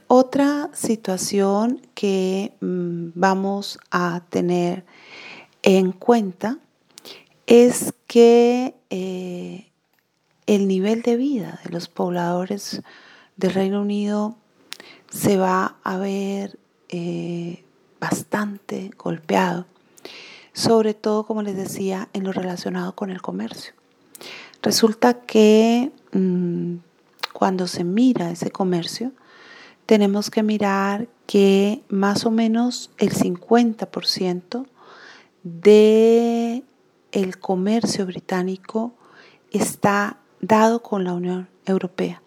otra 0.07 0.69
situación 0.73 1.81
que 1.93 2.53
mm, 2.59 3.11
vamos 3.15 3.79
a 3.91 4.23
tener 4.29 4.85
en 5.61 5.93
cuenta 5.93 6.59
es 7.45 7.93
que 8.07 8.75
el 10.47 10.67
nivel 10.67 11.03
de 11.03 11.17
vida 11.17 11.59
de 11.63 11.69
los 11.69 11.87
pobladores 11.87 12.81
del 13.35 13.53
Reino 13.53 13.81
Unido 13.81 14.35
se 15.11 15.37
va 15.37 15.75
a 15.83 15.97
ver 15.97 16.57
eh, 16.89 17.63
bastante 17.99 18.91
golpeado, 18.97 19.65
sobre 20.53 20.93
todo, 20.93 21.25
como 21.25 21.43
les 21.43 21.55
decía, 21.55 22.09
en 22.13 22.23
lo 22.23 22.31
relacionado 22.31 22.95
con 22.95 23.11
el 23.11 23.21
comercio. 23.21 23.73
Resulta 24.63 25.21
que 25.21 25.91
mm, 26.13 26.77
cuando 27.33 27.67
se 27.67 27.83
mira 27.83 28.31
ese 28.31 28.49
comercio, 28.49 29.11
tenemos 29.85 30.29
que 30.31 30.43
mirar 30.43 31.07
que 31.27 31.83
más 31.89 32.25
o 32.25 32.31
menos 32.31 32.89
el 32.97 33.13
50% 33.13 34.65
de 35.43 36.63
comercio 37.39 38.05
británico 38.05 38.93
está 39.51 40.17
dado 40.41 40.81
con 40.81 41.03
la 41.03 41.13
Unión 41.13 41.47
Europea. 41.65 42.21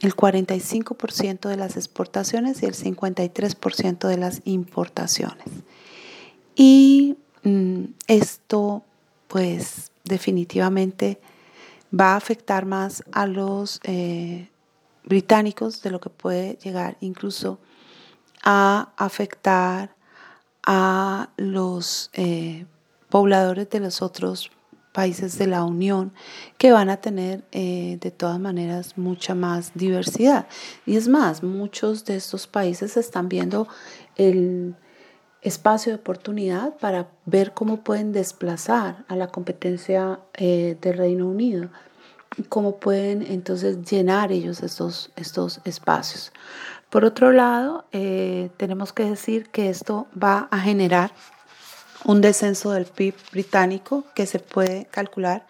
El 0.00 0.16
45% 0.16 1.48
de 1.48 1.56
las 1.56 1.76
exportaciones 1.76 2.62
y 2.62 2.66
el 2.66 2.74
53% 2.74 4.08
de 4.08 4.16
las 4.16 4.42
importaciones. 4.44 5.46
Y 6.54 7.16
mm, 7.44 7.84
esto 8.08 8.82
pues 9.28 9.92
definitivamente 10.04 11.20
va 11.98 12.12
a 12.12 12.16
afectar 12.16 12.66
más 12.66 13.04
a 13.12 13.26
los 13.26 13.80
eh, 13.84 14.48
británicos 15.04 15.82
de 15.82 15.90
lo 15.90 16.00
que 16.00 16.10
puede 16.10 16.58
llegar 16.62 16.96
incluso 17.00 17.58
a 18.42 18.92
afectar 18.96 19.94
a 20.64 21.30
los 21.36 22.10
eh, 22.12 22.66
pobladores 23.08 23.70
de 23.70 23.80
los 23.80 24.02
otros 24.02 24.50
países 24.92 25.38
de 25.38 25.46
la 25.46 25.64
Unión 25.64 26.12
que 26.58 26.70
van 26.70 26.90
a 26.90 26.98
tener 26.98 27.44
eh, 27.50 27.98
de 28.00 28.10
todas 28.10 28.38
maneras 28.38 28.96
mucha 28.96 29.34
más 29.34 29.72
diversidad. 29.74 30.46
Y 30.86 30.96
es 30.96 31.08
más, 31.08 31.42
muchos 31.42 32.04
de 32.04 32.16
estos 32.16 32.46
países 32.46 32.96
están 32.96 33.28
viendo 33.28 33.66
el 34.16 34.76
espacio 35.40 35.92
de 35.92 35.98
oportunidad 35.98 36.76
para 36.76 37.08
ver 37.26 37.52
cómo 37.52 37.78
pueden 37.78 38.12
desplazar 38.12 39.04
a 39.08 39.16
la 39.16 39.28
competencia 39.28 40.20
eh, 40.34 40.76
del 40.80 40.98
Reino 40.98 41.26
Unido 41.26 41.68
y 42.36 42.42
cómo 42.44 42.76
pueden 42.76 43.22
entonces 43.22 43.82
llenar 43.82 44.30
ellos 44.30 44.62
estos, 44.62 45.10
estos 45.16 45.60
espacios. 45.64 46.32
Por 46.90 47.04
otro 47.04 47.32
lado, 47.32 47.86
eh, 47.92 48.50
tenemos 48.56 48.92
que 48.92 49.04
decir 49.04 49.48
que 49.48 49.68
esto 49.70 50.06
va 50.20 50.48
a 50.50 50.60
generar 50.60 51.12
un 52.04 52.20
descenso 52.20 52.72
del 52.72 52.84
PIB 52.86 53.14
británico 53.30 54.04
que 54.14 54.26
se 54.26 54.38
puede 54.38 54.84
calcular 54.86 55.46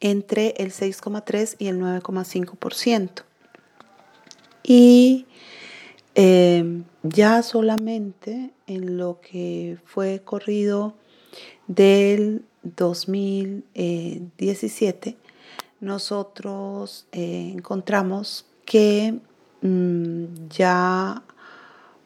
entre 0.00 0.54
el 0.58 0.72
6,3 0.72 1.56
y 1.58 1.68
el 1.68 1.80
9,5%. 1.80 3.22
Y 4.62 5.24
eh, 6.14 6.82
ya 7.02 7.42
solamente 7.42 8.52
en 8.66 8.98
lo 8.98 9.20
que 9.20 9.78
fue 9.84 10.20
corrido 10.24 10.94
del 11.66 12.44
2017, 12.62 15.16
nosotros 15.80 17.06
eh, 17.12 17.52
encontramos 17.54 18.46
que 18.64 19.20
mm, 19.62 20.24
ya 20.48 21.22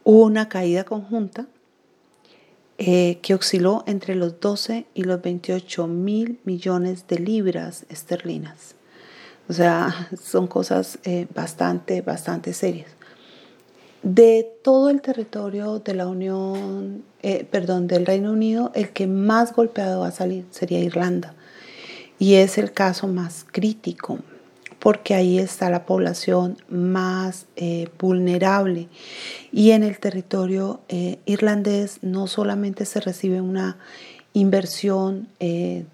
hubo 0.05 0.25
una 0.25 0.49
caída 0.49 0.85
conjunta 0.85 1.47
eh, 2.83 3.19
que 3.21 3.35
osciló 3.35 3.85
entre 3.87 4.15
los 4.15 4.41
12 4.41 4.87
y 4.95 5.05
los 5.05 5.21
28 5.21 5.87
mil 5.87 6.41
millones 6.45 7.07
de 7.09 7.19
libras 7.19 7.85
esterlinas. 7.91 8.75
O 9.51 9.53
sea, 9.53 10.09
son 10.23 10.47
cosas 10.47 10.99
eh, 11.05 11.27
bastante, 11.35 12.01
bastante 12.01 12.55
serias. 12.55 12.89
De 14.03 14.51
todo 14.65 14.89
el 14.89 15.03
territorio 15.03 15.79
de 15.81 15.93
la 15.93 16.07
Unión, 16.07 17.05
eh, 17.23 17.47
perdón, 17.51 17.87
del 17.87 18.07
Reino 18.07 18.33
Unido, 18.33 18.73
el 18.75 18.89
que 18.89 19.07
más 19.07 19.53
golpeado 19.53 20.01
va 20.01 20.09
a 20.09 20.13
salir 20.13 20.47
sería 20.51 20.81
Irlanda. 20.81 21.35
Y 22.19 22.37
es 22.37 22.57
el 22.57 22.73
caso 22.73 23.09
más 23.09 23.45
crítico 23.53 24.21
porque 24.81 25.15
ahí 25.15 25.39
está 25.39 25.71
la 25.71 25.85
población 25.85 26.57
más 26.69 27.47
eh, 27.57 27.89
vulnerable. 27.99 28.89
Y 29.53 29.71
en 29.71 29.85
el 29.85 29.99
territorio 30.01 30.81
eh, 30.89 31.19
irlandés 31.27 31.99
no 32.03 32.27
solamente 32.27 32.87
se 32.87 33.01
recibe 33.01 33.41
una 33.41 33.77
inversión 34.33 35.29
eh, 35.39 35.85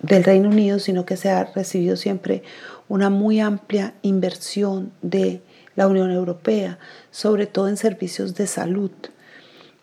del 0.00 0.24
Reino 0.24 0.48
Unido, 0.48 0.80
sino 0.80 1.06
que 1.06 1.16
se 1.16 1.30
ha 1.30 1.44
recibido 1.44 1.96
siempre 1.96 2.42
una 2.88 3.08
muy 3.08 3.40
amplia 3.40 3.94
inversión 4.02 4.92
de 5.00 5.40
la 5.76 5.86
Unión 5.86 6.10
Europea, 6.10 6.78
sobre 7.12 7.46
todo 7.46 7.68
en 7.68 7.76
servicios 7.76 8.34
de 8.34 8.48
salud. 8.48 8.90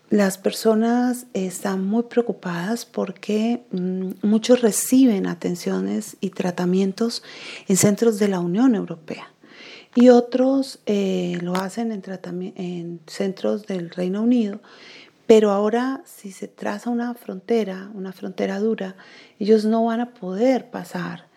Las 0.10 0.40
personas 0.40 1.28
están 1.34 1.86
muy 1.86 2.04
preocupadas 2.04 2.86
porque 2.86 3.62
mm, 3.72 4.12
muchos 4.24 4.62
reciben 4.62 5.28
atenciones 5.28 6.18
y 6.20 6.32
tratamientos 6.32 7.22
en 7.68 7.78
centros 7.78 8.18
de 8.18 8.28
la 8.28 8.40
Unión 8.40 8.74
Europea 8.74 9.32
y 9.94 10.10
otros 10.10 10.80
eh, 10.88 11.38
lo 11.42 11.56
hacen 11.56 11.92
en, 11.92 12.02
en 12.56 13.00
centros 13.06 13.68
del 13.68 13.92
Reino 13.92 14.24
Unido. 14.24 14.62
Pero 15.28 15.52
ahora 15.52 16.02
si 16.06 16.32
se 16.32 16.48
traza 16.48 16.90
una 16.90 17.14
frontera, 17.14 17.92
una 17.94 18.12
frontera 18.12 18.60
dura, 18.60 18.96
ellos 19.38 19.64
no 19.64 19.86
van 19.86 20.02
a 20.02 20.14
poder 20.16 20.72
pasar 20.72 21.28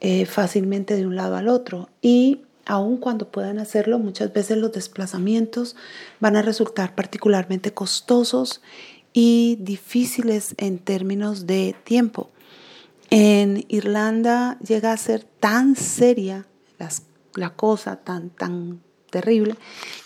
eh, 0.00 0.26
fácilmente 0.26 0.96
de 0.96 1.06
un 1.06 1.16
lado 1.16 1.36
al 1.36 1.48
otro. 1.48 1.88
Y 2.02 2.42
aun 2.68 2.98
cuando 2.98 3.30
puedan 3.30 3.58
hacerlo, 3.58 3.98
muchas 3.98 4.32
veces 4.32 4.58
los 4.58 4.72
desplazamientos 4.72 5.74
van 6.20 6.36
a 6.36 6.42
resultar 6.42 6.94
particularmente 6.94 7.72
costosos 7.72 8.60
y 9.12 9.56
difíciles 9.60 10.54
en 10.58 10.78
términos 10.78 11.46
de 11.46 11.74
tiempo. 11.82 12.30
En 13.10 13.64
Irlanda 13.68 14.58
llega 14.60 14.92
a 14.92 14.96
ser 14.98 15.24
tan 15.24 15.74
seria 15.74 16.46
la 17.34 17.54
cosa, 17.56 17.96
tan, 17.96 18.30
tan 18.30 18.82
terrible, 19.10 19.54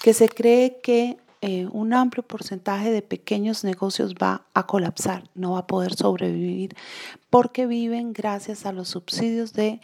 que 0.02 0.14
se 0.14 0.28
cree 0.28 0.78
que 0.82 1.18
eh, 1.40 1.66
un 1.72 1.92
amplio 1.92 2.22
porcentaje 2.22 2.92
de 2.92 3.02
pequeños 3.02 3.64
negocios 3.64 4.14
va 4.14 4.46
a 4.54 4.68
colapsar, 4.68 5.24
no 5.34 5.52
va 5.52 5.60
a 5.60 5.66
poder 5.66 5.94
sobrevivir, 5.94 6.76
porque 7.28 7.66
viven 7.66 8.12
gracias 8.12 8.64
a 8.64 8.72
los 8.72 8.90
subsidios 8.90 9.52
de 9.52 9.80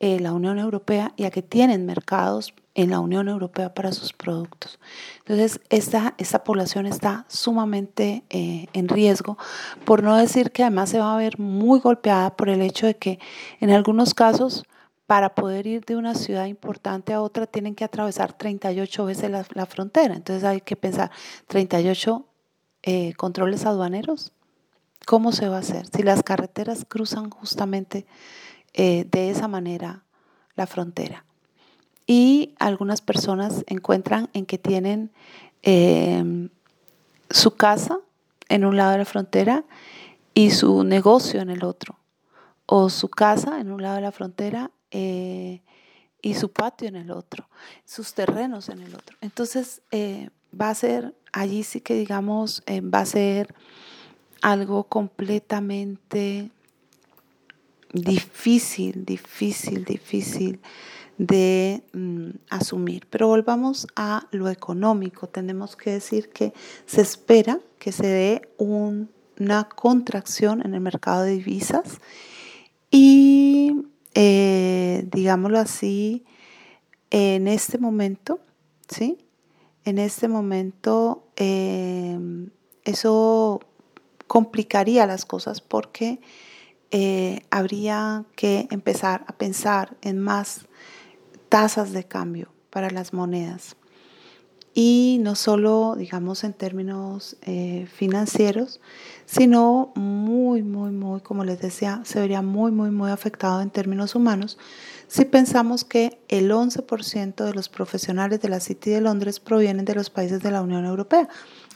eh, 0.00 0.20
la 0.20 0.32
Unión 0.32 0.58
Europea 0.58 1.12
y 1.16 1.24
a 1.24 1.30
que 1.30 1.42
tienen 1.42 1.84
mercados 1.84 2.54
en 2.78 2.90
la 2.90 3.00
Unión 3.00 3.28
Europea 3.28 3.74
para 3.74 3.90
sus 3.90 4.12
productos. 4.12 4.78
Entonces, 5.18 5.60
esta, 5.68 6.14
esta 6.18 6.44
población 6.44 6.86
está 6.86 7.24
sumamente 7.26 8.22
eh, 8.30 8.66
en 8.72 8.86
riesgo, 8.86 9.36
por 9.84 10.04
no 10.04 10.14
decir 10.14 10.52
que 10.52 10.62
además 10.62 10.90
se 10.90 11.00
va 11.00 11.12
a 11.12 11.18
ver 11.18 11.40
muy 11.40 11.80
golpeada 11.80 12.36
por 12.36 12.48
el 12.48 12.62
hecho 12.62 12.86
de 12.86 12.96
que 12.96 13.18
en 13.58 13.70
algunos 13.70 14.14
casos, 14.14 14.62
para 15.06 15.34
poder 15.34 15.66
ir 15.66 15.84
de 15.84 15.96
una 15.96 16.14
ciudad 16.14 16.46
importante 16.46 17.12
a 17.12 17.20
otra, 17.20 17.46
tienen 17.48 17.74
que 17.74 17.82
atravesar 17.82 18.32
38 18.32 19.04
veces 19.04 19.32
la, 19.32 19.66
frontera. 19.66 20.14
Entonces 20.14 20.44
hay 20.44 20.60
que 20.60 20.76
pensar, 20.76 21.10
38 21.48 22.24
eh, 22.84 23.12
controles 23.14 23.66
aduaneros, 23.66 24.30
¿cómo 25.04 25.32
se 25.32 25.48
va 25.48 25.56
a 25.56 25.60
hacer? 25.60 25.86
Si 25.86 26.04
las 26.04 26.22
carreteras 26.22 26.84
cruzan 26.88 27.30
justamente 27.30 28.06
eh, 28.80 29.08
de 29.10 29.28
esa 29.28 29.48
manera 29.48 30.04
la 30.54 30.68
frontera. 30.68 31.24
Y 32.06 32.54
algunas 32.60 33.00
personas 33.00 33.64
encuentran 33.66 34.30
en 34.34 34.46
que 34.46 34.56
tienen 34.56 35.10
em, 35.62 36.48
su 37.28 37.56
casa 37.56 37.98
en 38.48 38.64
un 38.64 38.76
lado 38.76 38.92
de 38.92 38.98
la 38.98 39.04
frontera 39.04 39.64
y 40.32 40.50
su 40.50 40.84
negocio 40.84 41.40
en 41.40 41.50
el 41.50 41.64
otro, 41.64 41.98
o 42.66 42.88
su 42.88 43.08
casa 43.08 43.58
en 43.58 43.72
un 43.72 43.82
lado 43.82 43.96
de 43.96 44.02
la 44.02 44.12
frontera 44.12 44.70
eh, 44.92 45.60
y 46.22 46.34
su 46.34 46.52
patio 46.52 46.86
en 46.86 46.94
el 46.94 47.10
otro, 47.10 47.48
sus 47.84 48.14
terrenos 48.14 48.68
en 48.68 48.80
el 48.80 48.94
otro. 48.94 49.16
Entonces 49.20 49.82
eh, 49.90 50.30
va 50.58 50.70
a 50.70 50.74
ser, 50.76 51.16
allí 51.32 51.64
sí 51.64 51.80
que 51.80 51.94
digamos, 51.94 52.62
va 52.68 53.00
a 53.00 53.06
ser 53.06 53.56
algo 54.40 54.84
completamente 54.84 56.52
difícil, 57.92 59.04
difícil, 59.04 59.84
difícil 59.84 60.60
de 61.18 61.82
mm, 61.92 62.30
asumir. 62.50 63.06
Pero 63.10 63.28
volvamos 63.28 63.86
a 63.96 64.26
lo 64.30 64.48
económico. 64.48 65.26
Tenemos 65.28 65.76
que 65.76 65.90
decir 65.90 66.30
que 66.30 66.52
se 66.86 67.00
espera 67.00 67.60
que 67.78 67.92
se 67.92 68.06
dé 68.06 68.48
una 68.58 69.68
contracción 69.68 70.62
en 70.64 70.74
el 70.74 70.80
mercado 70.80 71.22
de 71.22 71.32
divisas 71.32 72.00
y, 72.90 73.72
eh, 74.14 75.06
digámoslo 75.12 75.58
así, 75.58 76.24
en 77.10 77.48
este 77.48 77.78
momento, 77.78 78.40
¿sí? 78.88 79.18
En 79.84 79.98
este 79.98 80.28
momento 80.28 81.24
eh, 81.36 82.18
eso 82.84 83.60
complicaría 84.26 85.06
las 85.06 85.24
cosas 85.24 85.60
porque 85.60 86.20
eh, 86.90 87.42
habría 87.50 88.24
que 88.34 88.68
empezar 88.70 89.24
a 89.26 89.32
pensar 89.32 89.96
en 90.02 90.18
más 90.18 90.66
tasas 91.48 91.92
de 91.92 92.04
cambio 92.04 92.50
para 92.70 92.90
las 92.90 93.12
monedas. 93.12 93.76
Y 94.74 95.18
no 95.22 95.34
solo, 95.34 95.96
digamos, 95.98 96.44
en 96.44 96.52
términos 96.52 97.36
eh, 97.42 97.88
financieros, 97.92 98.80
sino 99.26 99.92
muy, 99.96 100.62
muy, 100.62 100.90
muy, 100.92 101.20
como 101.20 101.44
les 101.44 101.60
decía, 101.60 102.00
se 102.04 102.20
vería 102.20 102.42
muy, 102.42 102.70
muy, 102.70 102.90
muy 102.90 103.10
afectado 103.10 103.60
en 103.60 103.70
términos 103.70 104.14
humanos 104.14 104.56
si 105.08 105.24
pensamos 105.24 105.84
que 105.84 106.20
el 106.28 106.50
11% 106.50 107.44
de 107.44 107.54
los 107.54 107.70
profesionales 107.70 108.40
de 108.40 108.50
la 108.50 108.60
City 108.60 108.90
de 108.90 109.00
Londres 109.00 109.40
provienen 109.40 109.86
de 109.86 109.94
los 109.94 110.10
países 110.10 110.42
de 110.42 110.50
la 110.50 110.60
Unión 110.60 110.84
Europea. 110.84 111.28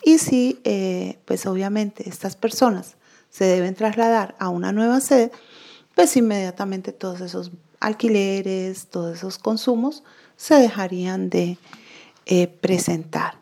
Y 0.05 0.19
si, 0.19 0.61
eh, 0.65 1.19
pues 1.25 1.47
obviamente, 1.47 2.09
estas 2.09 2.37
personas 2.37 2.97
se 3.33 3.47
deben 3.47 3.75
trasladar 3.75 4.37
a 4.39 4.51
una 4.51 4.73
nueva 4.73 5.01
sede, 5.01 5.33
pues 5.95 6.17
inmediatamente 6.17 6.93
todos 6.93 7.23
esos 7.23 7.51
alquileres, 7.81 8.89
todos 8.89 9.17
esos 9.17 9.39
consumos 9.39 10.05
se 10.37 10.55
dejarían 10.57 11.31
de 11.31 11.57
eh, 12.27 12.47
presentar. 12.47 13.35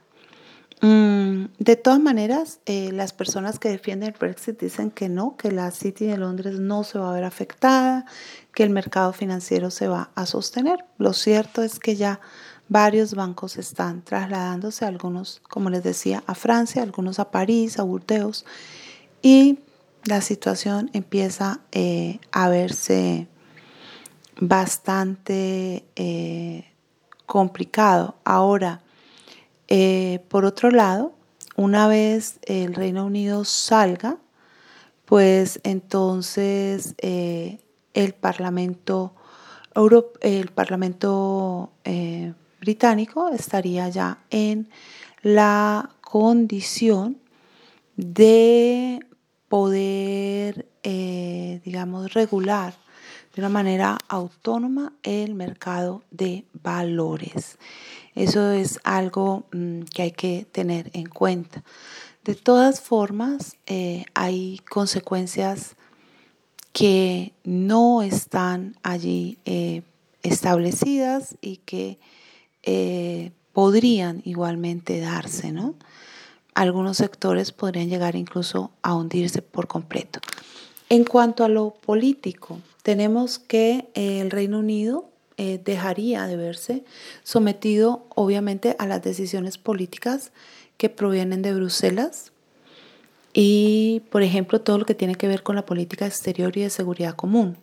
Mm, 0.80 1.46
de 1.58 1.76
todas 1.76 1.98
maneras, 1.98 2.60
eh, 2.66 2.90
las 2.92 3.12
personas 3.12 3.58
que 3.58 3.68
defienden 3.68 4.10
el 4.10 4.18
Brexit 4.18 4.58
dicen 4.60 4.90
que 4.92 5.08
no, 5.08 5.36
que 5.36 5.50
la 5.50 5.72
City 5.72 6.06
de 6.06 6.16
Londres 6.16 6.60
no 6.60 6.84
se 6.84 6.98
va 6.98 7.10
a 7.10 7.14
ver 7.14 7.24
afectada, 7.24 8.06
que 8.54 8.62
el 8.62 8.70
mercado 8.70 9.12
financiero 9.12 9.70
se 9.70 9.88
va 9.88 10.10
a 10.14 10.24
sostener. 10.24 10.84
Lo 10.98 11.12
cierto 11.12 11.62
es 11.62 11.80
que 11.80 11.96
ya 11.96 12.20
varios 12.68 13.14
bancos 13.14 13.58
están 13.58 14.02
trasladándose, 14.02 14.84
algunos, 14.86 15.42
como 15.50 15.68
les 15.68 15.82
decía, 15.82 16.22
a 16.26 16.36
Francia, 16.36 16.82
algunos 16.82 17.18
a 17.18 17.32
París, 17.32 17.78
a 17.78 17.82
Burdeos, 17.82 18.46
y 19.20 19.58
la 20.04 20.20
situación 20.20 20.90
empieza 20.92 21.60
eh, 21.72 22.20
a 22.32 22.48
verse 22.48 23.28
bastante 24.40 25.84
eh, 25.96 26.64
complicado. 27.26 28.16
Ahora, 28.24 28.80
eh, 29.68 30.24
por 30.28 30.44
otro 30.44 30.70
lado, 30.70 31.12
una 31.56 31.88
vez 31.88 32.38
el 32.42 32.74
Reino 32.74 33.04
Unido 33.04 33.44
salga, 33.44 34.16
pues 35.04 35.60
entonces 35.64 36.94
el 36.98 38.14
Parlamento, 38.14 39.14
el 40.20 40.50
Parlamento 40.52 41.72
británico 42.60 43.28
estaría 43.28 43.88
ya 43.88 44.18
en 44.30 44.70
la 45.22 45.90
condición 46.00 47.18
de 47.96 49.00
poder, 49.50 50.68
eh, 50.84 51.60
digamos, 51.64 52.14
regular 52.14 52.72
de 53.34 53.42
una 53.42 53.48
manera 53.48 53.98
autónoma 54.06 54.92
el 55.02 55.34
mercado 55.34 56.04
de 56.12 56.44
valores. 56.52 57.58
Eso 58.14 58.52
es 58.52 58.78
algo 58.84 59.46
mm, 59.52 59.80
que 59.92 60.02
hay 60.02 60.12
que 60.12 60.46
tener 60.52 60.90
en 60.94 61.08
cuenta. 61.08 61.64
De 62.22 62.36
todas 62.36 62.80
formas, 62.80 63.56
eh, 63.66 64.04
hay 64.14 64.60
consecuencias 64.70 65.74
que 66.72 67.32
no 67.42 68.02
están 68.02 68.76
allí 68.84 69.36
eh, 69.46 69.82
establecidas 70.22 71.36
y 71.40 71.56
que 71.56 71.98
podrían 73.52 74.22
igualmente 74.24 75.00
darse, 75.00 75.50
¿no? 75.50 75.74
Algunos 76.60 76.98
sectores 76.98 77.52
podrían 77.52 77.88
llegar 77.88 78.16
incluso 78.16 78.70
a 78.82 78.94
hundirse 78.94 79.40
por 79.40 79.66
completo. 79.66 80.20
En 80.90 81.04
cuanto 81.04 81.42
a 81.42 81.48
lo 81.48 81.70
político, 81.70 82.60
tenemos 82.82 83.38
que 83.38 83.88
eh, 83.94 84.20
el 84.20 84.30
Reino 84.30 84.58
Unido 84.58 85.08
eh, 85.38 85.58
dejaría 85.64 86.26
de 86.26 86.36
verse 86.36 86.84
sometido 87.22 88.04
obviamente 88.14 88.76
a 88.78 88.86
las 88.86 89.02
decisiones 89.02 89.56
políticas 89.56 90.32
que 90.76 90.90
provienen 90.90 91.40
de 91.40 91.54
Bruselas 91.54 92.30
y, 93.32 94.02
por 94.10 94.22
ejemplo, 94.22 94.60
todo 94.60 94.76
lo 94.76 94.84
que 94.84 94.94
tiene 94.94 95.14
que 95.14 95.28
ver 95.28 95.42
con 95.42 95.56
la 95.56 95.64
política 95.64 96.06
exterior 96.06 96.54
y 96.58 96.60
de 96.60 96.68
seguridad 96.68 97.14
común. 97.14 97.56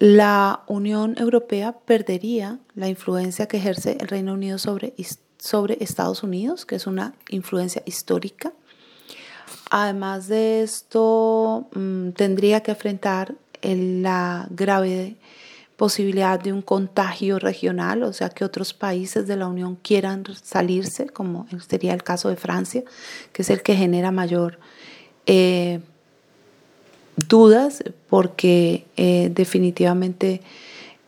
La 0.00 0.64
Unión 0.66 1.14
Europea 1.16 1.78
perdería 1.84 2.58
la 2.74 2.88
influencia 2.88 3.46
que 3.46 3.58
ejerce 3.58 3.98
el 4.00 4.08
Reino 4.08 4.32
Unido 4.32 4.58
sobre 4.58 4.94
sobre 5.40 5.78
Estados 5.80 6.22
Unidos, 6.22 6.66
que 6.66 6.76
es 6.76 6.86
una 6.86 7.14
influencia 7.30 7.82
histórica. 7.86 8.52
Además 9.70 10.28
de 10.28 10.62
esto, 10.62 11.68
mm, 11.74 12.10
tendría 12.10 12.62
que 12.62 12.72
enfrentar 12.72 13.34
la 13.62 14.46
grave 14.50 15.16
posibilidad 15.76 16.38
de 16.38 16.52
un 16.52 16.60
contagio 16.60 17.38
regional, 17.38 18.02
o 18.02 18.12
sea, 18.12 18.28
que 18.28 18.44
otros 18.44 18.74
países 18.74 19.26
de 19.26 19.36
la 19.36 19.46
Unión 19.46 19.76
quieran 19.76 20.24
salirse, 20.42 21.06
como 21.06 21.46
sería 21.66 21.94
el 21.94 22.02
caso 22.02 22.28
de 22.28 22.36
Francia, 22.36 22.82
que 23.32 23.42
es 23.42 23.48
el 23.48 23.62
que 23.62 23.74
genera 23.74 24.10
mayor 24.10 24.58
eh, 25.24 25.80
dudas, 27.16 27.82
porque 28.10 28.84
eh, 28.98 29.30
definitivamente 29.32 30.42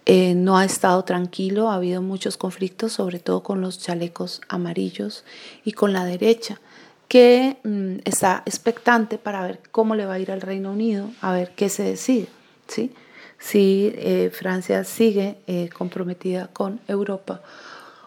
eh, 0.05 0.35
no 0.35 0.59
ha 0.59 0.65
estado 0.65 1.05
tranquilo, 1.05 1.71
ha 1.71 1.77
habido 1.77 2.03
muchos 2.03 2.37
conflictos, 2.37 2.93
sobre 2.93 3.21
todo 3.21 3.43
con 3.43 3.61
los 3.61 3.79
chalecos 3.79 4.41
amarillos 4.49 5.25
y 5.65 5.73
con 5.73 5.93
la 5.93 6.05
derecha, 6.05 6.61
que 7.07 7.59
mm, 7.63 7.99
está 8.05 8.43
expectante 8.47 9.19
para 9.19 9.43
ver 9.43 9.61
cómo 9.71 9.95
le 9.95 10.07
va 10.07 10.15
a 10.15 10.19
ir 10.19 10.33
al 10.33 10.41
Reino 10.41 10.73
Unido, 10.73 11.11
a 11.21 11.33
ver 11.33 11.53
qué 11.55 11.69
se 11.69 11.85
decide. 11.85 12.27
¿sí? 12.67 12.93
Si 13.39 13.93
eh, 13.95 14.31
Francia 14.33 14.83
sigue 14.85 15.37
eh, 15.47 15.69
comprometida 15.69 16.49
con 16.49 16.81
Europa 16.89 17.43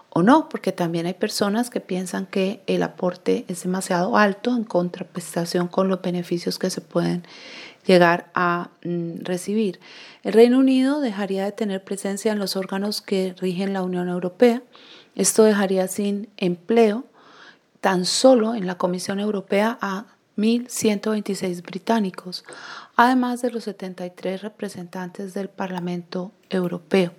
o 0.09 0.23
no, 0.23 0.49
porque 0.49 0.71
también 0.71 1.05
hay 1.05 1.13
personas 1.13 1.69
que 1.69 1.81
piensan 1.81 2.25
que 2.25 2.61
el 2.67 2.83
aporte 2.83 3.45
es 3.47 3.63
demasiado 3.63 4.17
alto 4.17 4.55
en 4.55 4.63
contraprestación 4.63 5.67
con 5.67 5.87
los 5.87 6.01
beneficios 6.01 6.57
que 6.57 6.69
se 6.69 6.81
pueden 6.81 7.23
llegar 7.85 8.29
a 8.33 8.69
mm, 8.83 9.23
recibir. 9.23 9.79
El 10.23 10.33
Reino 10.33 10.59
Unido 10.59 10.99
dejaría 10.99 11.45
de 11.45 11.51
tener 11.51 11.83
presencia 11.83 12.31
en 12.31 12.39
los 12.39 12.55
órganos 12.55 13.01
que 13.01 13.35
rigen 13.39 13.73
la 13.73 13.83
Unión 13.83 14.09
Europea. 14.09 14.61
Esto 15.15 15.43
dejaría 15.43 15.87
sin 15.87 16.29
empleo 16.37 17.05
tan 17.81 18.05
solo 18.05 18.55
en 18.55 18.65
la 18.65 18.75
Comisión 18.77 19.19
Europea 19.19 19.77
a 19.81 20.05
1.126 20.37 21.61
británicos, 21.61 22.43
además 22.95 23.41
de 23.41 23.51
los 23.51 23.63
73 23.65 24.41
representantes 24.41 25.33
del 25.33 25.49
Parlamento 25.49 26.31
Europeo. 26.49 27.13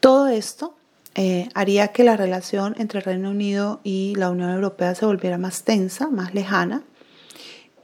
Todo 0.00 0.28
esto 0.28 0.74
eh, 1.14 1.48
haría 1.54 1.88
que 1.88 2.04
la 2.04 2.16
relación 2.16 2.74
entre 2.78 2.98
el 2.98 3.04
Reino 3.04 3.30
Unido 3.30 3.80
y 3.84 4.14
la 4.16 4.30
Unión 4.30 4.50
Europea 4.50 4.94
se 4.94 5.06
volviera 5.06 5.38
más 5.38 5.62
tensa, 5.62 6.08
más 6.08 6.34
lejana, 6.34 6.82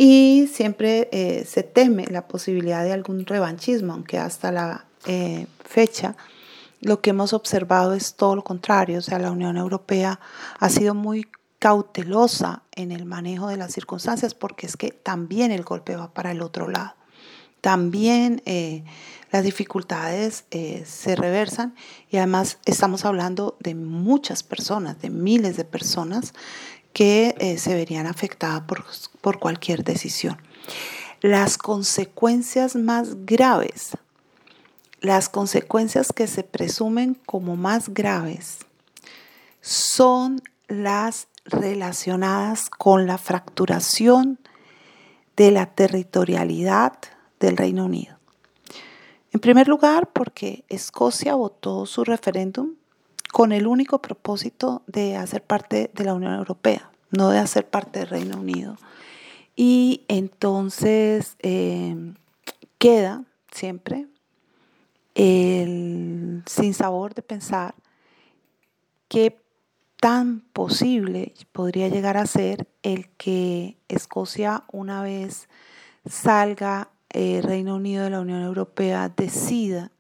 y 0.03 0.49
siempre 0.51 1.11
eh, 1.13 1.45
se 1.45 1.63
teme 1.63 2.07
la 2.07 2.27
posibilidad 2.27 2.83
de 2.83 2.95
algún 2.95 3.27
revanchismo, 3.27 3.93
aunque 3.93 4.17
hasta 4.17 4.51
la 4.51 4.87
eh, 5.05 5.47
fecha 5.63 6.17
lo 6.81 7.03
que 7.03 7.11
hemos 7.11 7.35
observado 7.35 7.93
es 7.93 8.15
todo 8.15 8.35
lo 8.35 8.43
contrario. 8.43 9.01
O 9.01 9.03
sea, 9.03 9.19
la 9.19 9.31
Unión 9.31 9.59
Europea 9.59 10.19
ha 10.59 10.71
sido 10.71 10.95
muy 10.95 11.29
cautelosa 11.59 12.63
en 12.75 12.93
el 12.93 13.05
manejo 13.05 13.49
de 13.49 13.59
las 13.59 13.75
circunstancias 13.75 14.33
porque 14.33 14.67
es 14.67 14.79
que 14.79 14.91
también 14.91 15.53
el 15.53 15.65
golpe 15.65 15.95
va 15.97 16.15
para 16.15 16.31
el 16.31 16.41
otro 16.41 16.67
lado. 16.67 16.95
También 17.61 18.41
eh, 18.47 18.85
las 19.31 19.45
dificultades 19.45 20.47
se 20.51 21.15
reversan 21.15 21.75
y 22.09 22.17
además 22.17 22.57
estamos 22.65 23.05
hablando 23.05 23.59
de 23.61 23.75
muchas 23.75 24.43
personas, 24.43 25.03
de 25.03 25.11
miles 25.11 25.59
de 25.59 25.67
personas 25.67 26.33
que 27.01 27.35
eh, 27.39 27.57
se 27.57 27.75
verían 27.75 28.07
afectadas 28.07 28.61
por, 28.65 28.85
por 29.23 29.39
cualquier 29.39 29.85
decisión. 29.85 30.37
Las 31.23 31.57
consecuencias 31.57 32.77
más 32.77 33.25
graves, 33.25 33.93
las 35.01 35.31
consecuencias 35.31 36.13
que 36.13 36.27
se 36.27 36.43
presumen 36.43 37.15
como 37.25 37.57
más 37.57 37.95
graves, 37.95 38.59
son 39.63 40.43
las 40.69 41.29
relacionadas 41.47 42.69
con 42.69 43.07
la 43.07 43.17
fracturación 43.17 44.39
de 45.39 45.53
la 45.53 45.65
territorialidad 45.65 46.99
del 47.39 47.57
Reino 47.57 47.87
Unido. 47.87 48.19
En 49.33 49.41
primer 49.41 49.69
lugar, 49.69 50.11
porque 50.13 50.65
Escocia 50.69 51.35
votó 51.35 51.87
su 51.87 52.05
referéndum 52.05 52.75
con 53.33 53.53
el 53.53 53.67
único 53.67 54.03
propósito 54.03 54.83
de 54.87 55.17
hacer 55.17 55.43
parte 55.43 55.91
de 55.95 56.05
la 56.05 56.13
Unión 56.13 56.35
Europea, 56.35 56.90
no 57.11 57.31
de 57.31 57.39
hacer 57.39 57.69
parte 57.69 58.01
del 58.01 58.09
Reino 58.09 58.39
Unido. 58.39 58.77
Y 59.57 60.05
entonces 60.09 61.37
eh, 61.41 62.15
queda 62.79 63.25
siempre 63.53 64.07
el 65.15 66.43
sinsabor 66.47 67.15
de 67.15 67.23
pensar 67.23 67.75
qué 69.09 69.39
tan 70.01 70.41
posible 70.53 71.35
podría 71.53 71.89
llegar 71.89 72.17
a 72.17 72.27
ser 72.27 72.69
el 72.83 73.09
que 73.11 73.77
Escocia 73.89 74.65
una 74.73 75.03
vez 75.03 75.49
salga 76.09 76.91
el 77.11 77.37
eh, 77.37 77.43
Reino 77.43 77.75
Unido 77.75 78.05
de 78.05 78.11
la 78.11 78.21
Unión 78.21 78.43
Europea 78.43 79.09
decida 79.15 79.91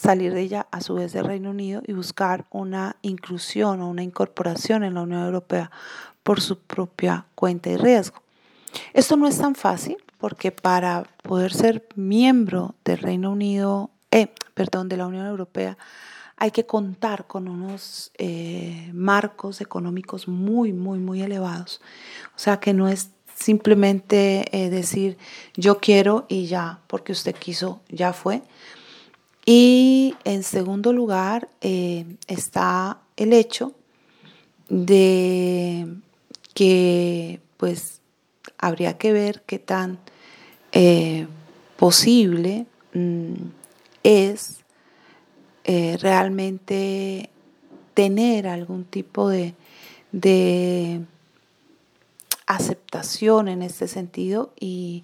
salir 0.00 0.32
de 0.32 0.40
ella 0.40 0.66
a 0.70 0.80
su 0.80 0.94
vez 0.94 1.12
del 1.12 1.26
Reino 1.26 1.50
Unido 1.50 1.82
y 1.86 1.92
buscar 1.92 2.46
una 2.50 2.96
inclusión 3.02 3.82
o 3.82 3.88
una 3.88 4.02
incorporación 4.02 4.82
en 4.82 4.94
la 4.94 5.02
Unión 5.02 5.24
Europea 5.24 5.70
por 6.22 6.40
su 6.40 6.58
propia 6.58 7.26
cuenta 7.34 7.68
y 7.68 7.76
riesgo. 7.76 8.22
Esto 8.94 9.16
no 9.16 9.28
es 9.28 9.36
tan 9.36 9.54
fácil 9.54 9.98
porque 10.16 10.52
para 10.52 11.02
poder 11.22 11.52
ser 11.52 11.86
miembro 11.96 12.74
del 12.82 12.98
Reino 12.98 13.30
Unido, 13.30 13.90
eh, 14.10 14.32
perdón, 14.54 14.88
de 14.88 14.96
la 14.96 15.06
Unión 15.06 15.26
Europea, 15.26 15.76
hay 16.36 16.50
que 16.50 16.64
contar 16.64 17.26
con 17.26 17.46
unos 17.46 18.10
eh, 18.16 18.90
marcos 18.94 19.60
económicos 19.60 20.28
muy, 20.28 20.72
muy, 20.72 20.98
muy 20.98 21.20
elevados. 21.20 21.82
O 22.34 22.38
sea 22.38 22.58
que 22.58 22.72
no 22.72 22.88
es 22.88 23.10
simplemente 23.34 24.46
eh, 24.52 24.70
decir 24.70 25.18
yo 25.56 25.78
quiero 25.78 26.24
y 26.28 26.46
ya, 26.46 26.80
porque 26.86 27.12
usted 27.12 27.34
quiso, 27.34 27.80
ya 27.90 28.14
fue, 28.14 28.42
y 29.52 30.14
en 30.22 30.44
segundo 30.44 30.92
lugar 30.92 31.48
eh, 31.60 32.06
está 32.28 33.00
el 33.16 33.32
hecho 33.32 33.74
de 34.68 35.88
que 36.54 37.40
pues 37.56 38.00
habría 38.58 38.96
que 38.96 39.12
ver 39.12 39.42
qué 39.48 39.58
tan 39.58 39.98
eh, 40.70 41.26
posible 41.76 42.66
mm, 42.94 43.32
es 44.04 44.60
eh, 45.64 45.98
realmente 46.00 47.28
tener 47.94 48.46
algún 48.46 48.84
tipo 48.84 49.28
de, 49.28 49.56
de 50.12 51.00
aceptación 52.46 53.48
en 53.48 53.62
este 53.62 53.88
sentido 53.88 54.52
y, 54.60 55.02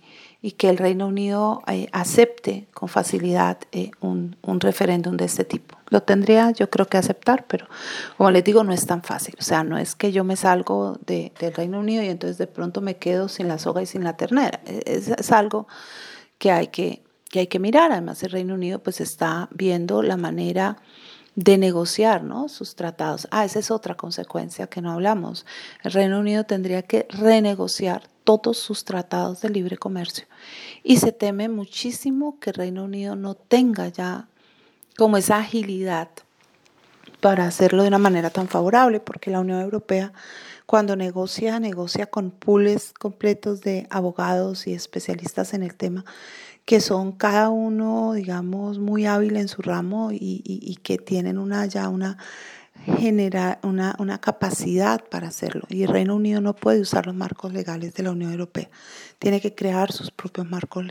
que 0.56 0.68
el 0.68 0.78
Reino 0.78 1.08
Unido 1.08 1.62
eh, 1.66 1.88
acepte 1.92 2.68
con 2.72 2.88
facilidad 2.88 3.58
eh, 3.72 3.90
un, 4.00 4.36
referéndum 4.60 5.16
de 5.16 5.24
este 5.24 5.44
tipo. 5.44 5.76
Lo 5.88 6.02
tendría 6.02 6.50
yo 6.52 6.70
creo 6.70 6.86
que 6.86 6.96
aceptar, 6.96 7.46
pero 7.46 7.66
como 8.16 8.30
les 8.30 8.44
digo, 8.44 8.62
no 8.62 8.72
es 8.72 8.86
tan 8.86 9.02
fácil. 9.02 9.34
O 9.38 9.42
sea, 9.42 9.64
no 9.64 9.76
es 9.76 9.94
que 9.94 10.12
yo 10.12 10.24
me 10.24 10.36
salgo 10.36 10.98
del 11.06 11.54
Reino 11.54 11.80
Unido 11.80 12.02
y 12.02 12.08
entonces 12.08 12.38
de 12.38 12.46
pronto 12.46 12.80
me 12.80 12.96
quedo 12.96 13.28
sin 13.28 13.48
la 13.48 13.58
soga 13.58 13.82
y 13.82 13.86
sin 13.86 14.04
la 14.04 14.16
ternera. 14.16 14.60
Es, 14.64 15.08
es 15.08 15.32
algo 15.32 15.66
que 16.38 16.50
hay 16.52 16.68
que, 16.68 17.02
que 17.30 17.40
hay 17.40 17.46
que 17.46 17.58
mirar. 17.58 17.92
Además, 17.92 18.22
el 18.22 18.30
Reino 18.30 18.54
Unido 18.54 18.78
pues 18.78 19.00
está 19.00 19.48
viendo 19.52 20.02
la 20.02 20.16
manera 20.16 20.78
de 21.36 21.58
negociar 21.58 22.24
¿no? 22.24 22.48
sus 22.48 22.74
tratados. 22.74 23.28
Ah, 23.30 23.44
esa 23.44 23.58
es 23.58 23.70
otra 23.70 23.94
consecuencia 23.94 24.66
que 24.66 24.80
no 24.80 24.90
hablamos. 24.90 25.46
El 25.84 25.92
Reino 25.92 26.18
Unido 26.18 26.44
tendría 26.44 26.82
que 26.82 27.06
renegociar 27.10 28.08
todos 28.24 28.58
sus 28.58 28.84
tratados 28.84 29.42
de 29.42 29.50
libre 29.50 29.76
comercio. 29.76 30.26
Y 30.82 30.96
se 30.96 31.12
teme 31.12 31.48
muchísimo 31.48 32.40
que 32.40 32.50
el 32.50 32.56
Reino 32.56 32.84
Unido 32.84 33.14
no 33.14 33.34
tenga 33.34 33.88
ya 33.88 34.28
como 34.96 35.18
esa 35.18 35.36
agilidad 35.36 36.08
para 37.20 37.46
hacerlo 37.46 37.82
de 37.82 37.88
una 37.88 37.98
manera 37.98 38.30
tan 38.30 38.48
favorable, 38.48 38.98
porque 38.98 39.30
la 39.30 39.40
Unión 39.40 39.60
Europea 39.60 40.12
cuando 40.64 40.96
negocia, 40.96 41.60
negocia 41.60 42.06
con 42.06 42.32
pools 42.32 42.92
completos 42.98 43.60
de 43.60 43.86
abogados 43.88 44.66
y 44.66 44.72
especialistas 44.72 45.54
en 45.54 45.62
el 45.62 45.76
tema 45.76 46.04
que 46.66 46.80
son 46.80 47.12
cada 47.12 47.48
uno, 47.48 48.12
digamos, 48.14 48.80
muy 48.80 49.06
hábil 49.06 49.36
en 49.36 49.46
su 49.46 49.62
ramo 49.62 50.10
y, 50.12 50.78
que 50.82 50.98
tienen 50.98 51.38
una 51.38 51.64
ya 51.66 51.88
una, 51.88 52.18
genera, 52.98 53.60
una, 53.62 53.94
una, 54.00 54.20
capacidad 54.20 55.02
para 55.08 55.28
hacerlo. 55.28 55.62
Y 55.68 55.84
el 55.84 55.90
Reino 55.90 56.16
Unido 56.16 56.40
no 56.40 56.56
puede 56.56 56.80
usar 56.80 57.06
los 57.06 57.14
marcos 57.14 57.52
legales 57.52 57.94
de 57.94 58.02
la 58.02 58.10
Unión 58.10 58.32
Europea, 58.32 58.68
tiene 59.20 59.40
que 59.40 59.54
crear 59.54 59.92
sus 59.92 60.10
propios 60.10 60.50
marcos 60.50 60.84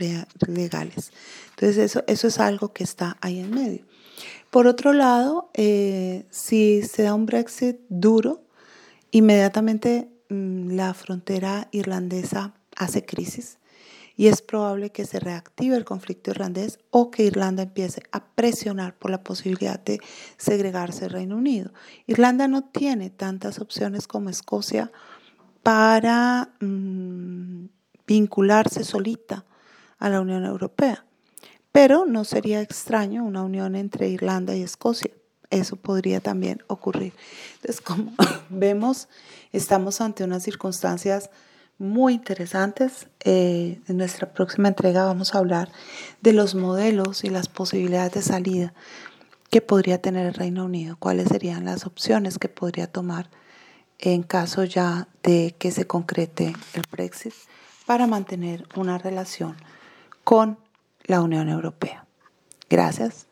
legales. 0.48 1.12
Entonces 1.50 1.76
eso, 1.76 2.02
eso 2.06 2.26
es 2.26 2.40
algo 2.40 2.72
que 2.72 2.82
está 2.82 3.18
ahí 3.20 3.38
en 3.38 3.50
medio. 3.50 3.84
Por 4.50 4.66
otro 4.66 4.94
lado, 4.94 5.50
eh, 5.52 6.24
si 6.30 6.82
se 6.84 7.02
da 7.02 7.12
un 7.12 7.26
Brexit 7.26 7.76
duro, 7.90 8.44
inmediatamente 9.10 10.08
mm, 10.30 10.70
la 10.70 10.94
frontera 10.94 11.68
irlandesa 11.70 12.54
hace 12.76 13.04
crisis 13.04 13.58
y 14.16 14.28
es 14.28 14.40
probable 14.40 14.90
que 14.90 15.04
se 15.04 15.20
reactive 15.20 15.76
el 15.76 15.84
conflicto 15.84 16.30
irlandés 16.30 16.78
o 16.90 17.10
que 17.10 17.24
Irlanda 17.24 17.64
empiece 17.64 18.02
a 18.12 18.24
presionar 18.24 18.96
por 18.96 19.10
la 19.10 19.22
posibilidad 19.22 19.78
de 19.78 20.00
segregarse 20.38 21.02
del 21.02 21.10
Reino 21.10 21.36
Unido. 21.36 21.72
Irlanda 22.06 22.48
no 22.48 22.64
tiene 22.64 23.10
tantas 23.10 23.58
opciones 23.58 24.08
como 24.08 24.30
Escocia 24.30 24.90
para 25.62 26.50
mm, 26.60 27.66
vincularse 28.06 28.84
solita 28.84 29.44
a 29.98 30.08
la 30.08 30.20
Unión 30.20 30.44
Europea, 30.46 31.04
pero 31.70 32.06
no 32.06 32.24
sería 32.24 32.62
extraño 32.62 33.22
una 33.24 33.42
unión 33.42 33.76
entre 33.76 34.08
Irlanda 34.08 34.56
y 34.56 34.62
Escocia. 34.62 35.10
Eso 35.50 35.76
podría 35.76 36.20
también 36.20 36.62
ocurrir. 36.68 37.12
Entonces, 37.56 37.80
como 37.80 38.12
vemos, 38.48 39.08
estamos 39.52 40.00
ante 40.00 40.24
unas 40.24 40.42
circunstancias 40.42 41.30
muy 41.78 42.14
interesantes. 42.14 43.08
Eh, 43.20 43.80
en 43.88 43.96
nuestra 43.96 44.32
próxima 44.32 44.68
entrega 44.68 45.04
vamos 45.04 45.34
a 45.34 45.38
hablar 45.38 45.70
de 46.20 46.32
los 46.32 46.54
modelos 46.54 47.24
y 47.24 47.30
las 47.30 47.48
posibilidades 47.48 48.12
de 48.12 48.22
salida 48.22 48.74
que 49.50 49.60
podría 49.60 50.00
tener 50.00 50.26
el 50.26 50.34
Reino 50.34 50.64
Unido, 50.64 50.96
cuáles 50.98 51.28
serían 51.28 51.64
las 51.64 51.86
opciones 51.86 52.38
que 52.38 52.48
podría 52.48 52.86
tomar 52.86 53.30
en 53.98 54.22
caso 54.22 54.64
ya 54.64 55.08
de 55.22 55.54
que 55.58 55.70
se 55.70 55.86
concrete 55.86 56.54
el 56.74 56.82
Brexit 56.90 57.32
para 57.86 58.06
mantener 58.06 58.66
una 58.74 58.98
relación 58.98 59.56
con 60.24 60.58
la 61.04 61.22
Unión 61.22 61.48
Europea. 61.48 62.06
Gracias 62.68 63.25